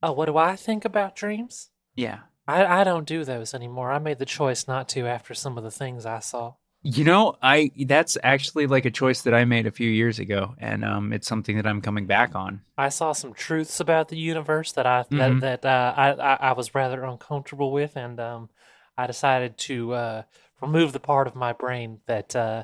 Oh, 0.04 0.12
what 0.12 0.26
do 0.26 0.38
I 0.38 0.56
think 0.56 0.86
about 0.86 1.16
dreams? 1.16 1.70
Yeah. 1.96 2.20
I, 2.48 2.82
I 2.82 2.84
don't 2.84 3.08
do 3.08 3.24
those 3.24 3.54
anymore. 3.54 3.92
I 3.92 4.00
made 4.00 4.20
the 4.20 4.26
choice 4.26 4.68
not 4.68 4.88
to 4.90 5.08
after 5.08 5.34
some 5.34 5.58
of 5.58 5.64
the 5.64 5.72
things 5.72 6.06
I 6.06 6.20
saw. 6.20 6.54
You 6.84 7.04
know, 7.04 7.36
I 7.42 7.72
that's 7.86 8.18
actually 8.24 8.68
like 8.68 8.86
a 8.86 8.92
choice 8.92 9.24
that 9.24 9.34
I 9.34 9.46
made 9.46 9.68
a 9.68 9.72
few 9.72 9.90
years 9.90 10.20
ago, 10.20 10.56
and 10.58 10.86
um, 10.86 11.12
it's 11.12 11.28
something 11.28 11.58
that 11.58 11.68
I'm 11.68 11.82
coming 11.82 12.06
back 12.06 12.34
on. 12.34 12.62
I 12.78 12.90
saw 12.90 13.12
some 13.12 13.34
truths 13.34 13.80
about 13.80 14.08
the 14.08 14.18
universe 14.18 14.72
that 14.74 14.86
I 14.86 15.04
Mhm. 15.12 15.42
that, 15.42 15.62
that 15.62 15.66
uh, 15.66 15.94
I, 15.98 16.12
I 16.12 16.36
I 16.36 16.52
was 16.54 16.74
rather 16.76 17.04
uncomfortable 17.04 17.72
with, 17.72 17.98
and 17.98 18.20
um, 18.20 18.50
I 18.98 19.06
decided 19.08 19.58
to 19.60 19.94
uh, 19.94 20.24
remove 20.62 20.94
the 20.94 21.00
part 21.02 21.28
of 21.28 21.36
my 21.36 21.52
brain 21.52 22.00
that 22.06 22.36
uh, 22.36 22.64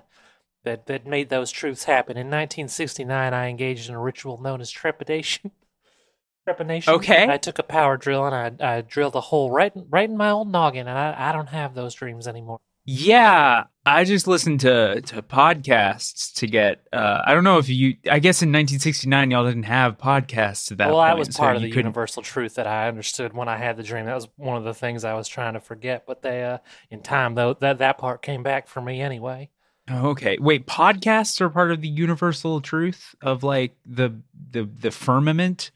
that 0.63 0.85
that 0.85 1.05
made 1.05 1.29
those 1.29 1.51
truths 1.51 1.83
happen. 1.85 2.15
In 2.15 2.29
1969, 2.29 3.33
I 3.33 3.47
engaged 3.49 3.89
in 3.89 3.95
a 3.95 3.99
ritual 4.01 4.39
known 4.41 4.61
as 4.61 4.71
trepidation. 4.71 5.51
trepidation. 6.45 6.93
Okay. 6.93 7.29
I 7.29 7.37
took 7.37 7.59
a 7.59 7.63
power 7.63 7.97
drill 7.97 8.25
and 8.25 8.61
I 8.61 8.77
I 8.77 8.81
drilled 8.81 9.15
a 9.15 9.21
hole 9.21 9.51
right 9.51 9.73
right 9.89 10.09
in 10.09 10.15
my 10.17 10.29
old 10.29 10.49
noggin, 10.49 10.87
and 10.87 10.97
I 10.97 11.29
I 11.29 11.31
don't 11.33 11.49
have 11.49 11.75
those 11.75 11.93
dreams 11.95 12.27
anymore. 12.27 12.61
Yeah, 12.85 13.65
I 13.85 14.03
just 14.03 14.27
listened 14.27 14.59
to 14.61 15.01
to 15.01 15.21
podcasts 15.21 16.33
to 16.35 16.47
get. 16.47 16.85
Uh, 16.91 17.21
I 17.25 17.33
don't 17.33 17.45
know 17.45 17.57
if 17.57 17.69
you. 17.69 17.95
I 18.11 18.19
guess 18.19 18.41
in 18.41 18.49
1969 18.49 19.31
y'all 19.31 19.45
didn't 19.45 19.63
have 19.63 19.97
podcasts 19.97 20.71
at 20.71 20.79
that 20.79 20.87
well, 20.87 20.97
point. 20.97 21.09
that 21.09 21.17
was 21.17 21.33
so 21.33 21.39
part 21.39 21.55
of 21.55 21.61
the 21.61 21.69
couldn't- 21.69 21.85
universal 21.85 22.21
truth 22.21 22.55
that 22.55 22.67
I 22.67 22.89
understood 22.89 23.33
when 23.33 23.47
I 23.47 23.57
had 23.57 23.77
the 23.77 23.83
dream. 23.83 24.05
That 24.05 24.15
was 24.15 24.27
one 24.35 24.57
of 24.57 24.65
the 24.65 24.73
things 24.73 25.05
I 25.05 25.13
was 25.13 25.29
trying 25.29 25.53
to 25.53 25.61
forget. 25.61 26.05
But 26.05 26.23
they, 26.23 26.43
uh, 26.43 26.57
in 26.89 27.01
time, 27.01 27.35
though, 27.35 27.53
that 27.55 27.77
that 27.77 27.97
part 27.97 28.21
came 28.21 28.43
back 28.43 28.67
for 28.67 28.81
me 28.81 29.01
anyway. 29.01 29.49
Okay, 29.89 30.37
wait. 30.39 30.67
Podcasts 30.67 31.39
are 31.41 31.49
part 31.49 31.71
of 31.71 31.81
the 31.81 31.89
universal 31.89 32.59
truth 32.59 33.15
of 33.21 33.43
like 33.43 33.75
the 33.85 34.21
the 34.51 34.63
the 34.63 34.91
firmament. 34.91 35.71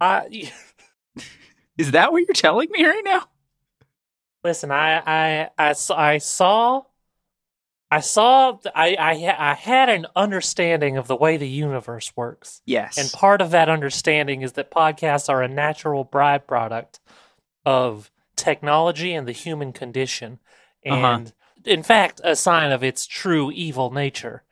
I 0.00 0.50
Is 1.78 1.92
that 1.92 2.12
what 2.12 2.18
you're 2.18 2.34
telling 2.34 2.70
me 2.70 2.84
right 2.84 3.02
now? 3.04 3.24
Listen. 4.44 4.70
I 4.70 5.02
I 5.06 5.50
I 5.58 5.72
saw 5.72 5.96
I 5.98 6.18
saw. 6.18 6.82
I 7.90 8.00
saw. 8.00 8.58
I 8.74 8.96
I 8.98 9.50
I 9.50 9.54
had 9.54 9.88
an 9.88 10.06
understanding 10.16 10.96
of 10.96 11.08
the 11.08 11.16
way 11.16 11.36
the 11.36 11.48
universe 11.48 12.12
works, 12.16 12.62
Yes. 12.64 12.96
and 12.98 13.12
part 13.12 13.40
of 13.42 13.50
that 13.50 13.68
understanding 13.68 14.42
is 14.42 14.52
that 14.52 14.70
podcasts 14.70 15.28
are 15.28 15.42
a 15.42 15.48
natural 15.48 16.04
byproduct 16.04 17.00
of 17.66 18.10
technology 18.36 19.12
and 19.14 19.28
the 19.28 19.32
human 19.32 19.72
condition, 19.72 20.38
Uh-huh. 20.86 21.06
and 21.06 21.32
in 21.64 21.82
fact, 21.82 22.20
a 22.24 22.34
sign 22.34 22.72
of 22.72 22.82
its 22.82 23.06
true 23.06 23.50
evil 23.52 23.90
nature. 23.90 24.42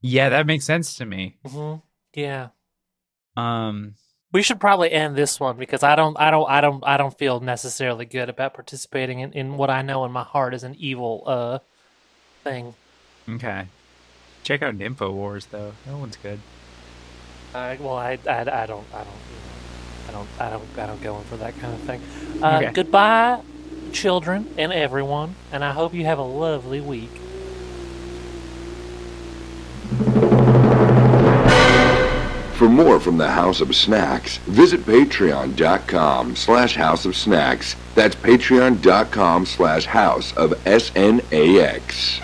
yeah, 0.00 0.28
that 0.28 0.46
makes 0.46 0.64
sense 0.64 0.94
to 0.94 1.04
me. 1.04 1.36
hmm 1.46 1.74
Yeah. 2.14 2.48
Um. 3.36 3.94
We 4.30 4.42
should 4.42 4.60
probably 4.60 4.92
end 4.92 5.16
this 5.16 5.40
one 5.40 5.56
because 5.56 5.82
I 5.82 5.96
don't 5.96 6.18
I 6.20 6.30
don't 6.30 6.48
I 6.50 6.60
don't 6.60 6.84
I 6.86 6.96
don't 6.98 7.16
feel 7.16 7.40
necessarily 7.40 8.04
good 8.04 8.28
about 8.28 8.52
participating 8.54 9.20
in, 9.20 9.32
in 9.32 9.56
what 9.56 9.70
I 9.70 9.80
know 9.82 10.04
in 10.04 10.12
my 10.12 10.22
heart 10.22 10.52
is 10.54 10.64
an 10.64 10.74
evil 10.78 11.22
uh 11.26 11.58
thing. 12.44 12.74
Okay. 13.28 13.66
Check 14.44 14.62
out 14.62 14.80
Info 14.80 15.10
Wars 15.10 15.46
though. 15.46 15.72
That 15.86 15.96
one's 15.96 16.16
good. 16.16 16.40
I 17.54 17.78
well 17.80 17.96
I, 17.96 18.18
I, 18.28 18.40
I 18.40 18.66
don't 18.66 18.86
I 18.92 19.04
don't 19.04 19.08
I 20.08 20.12
don't 20.12 20.28
I 20.38 20.50
don't 20.50 20.78
I 20.78 20.86
don't 20.86 21.02
go 21.02 21.16
in 21.18 21.24
for 21.24 21.36
that 21.38 21.58
kind 21.58 21.72
of 21.74 21.80
thing. 21.80 22.02
Uh, 22.42 22.56
Okay. 22.62 22.72
Goodbye, 22.72 23.40
children 23.92 24.46
and 24.58 24.72
everyone, 24.72 25.36
and 25.52 25.64
I 25.64 25.72
hope 25.72 25.94
you 25.94 26.04
have 26.04 26.18
a 26.18 26.22
lovely 26.22 26.80
week. 26.82 27.10
For 32.58 32.68
more 32.68 32.98
from 32.98 33.18
the 33.18 33.30
House 33.30 33.60
of 33.60 33.72
Snacks, 33.76 34.38
visit 34.38 34.80
patreon.com 34.80 36.34
slash 36.34 36.74
house 36.74 37.06
of 37.06 37.14
snacks. 37.14 37.76
That's 37.94 38.16
patreon.com 38.16 39.46
slash 39.46 39.86
house 39.86 40.32
of 40.36 40.60
S-N-A-X. 40.66 42.20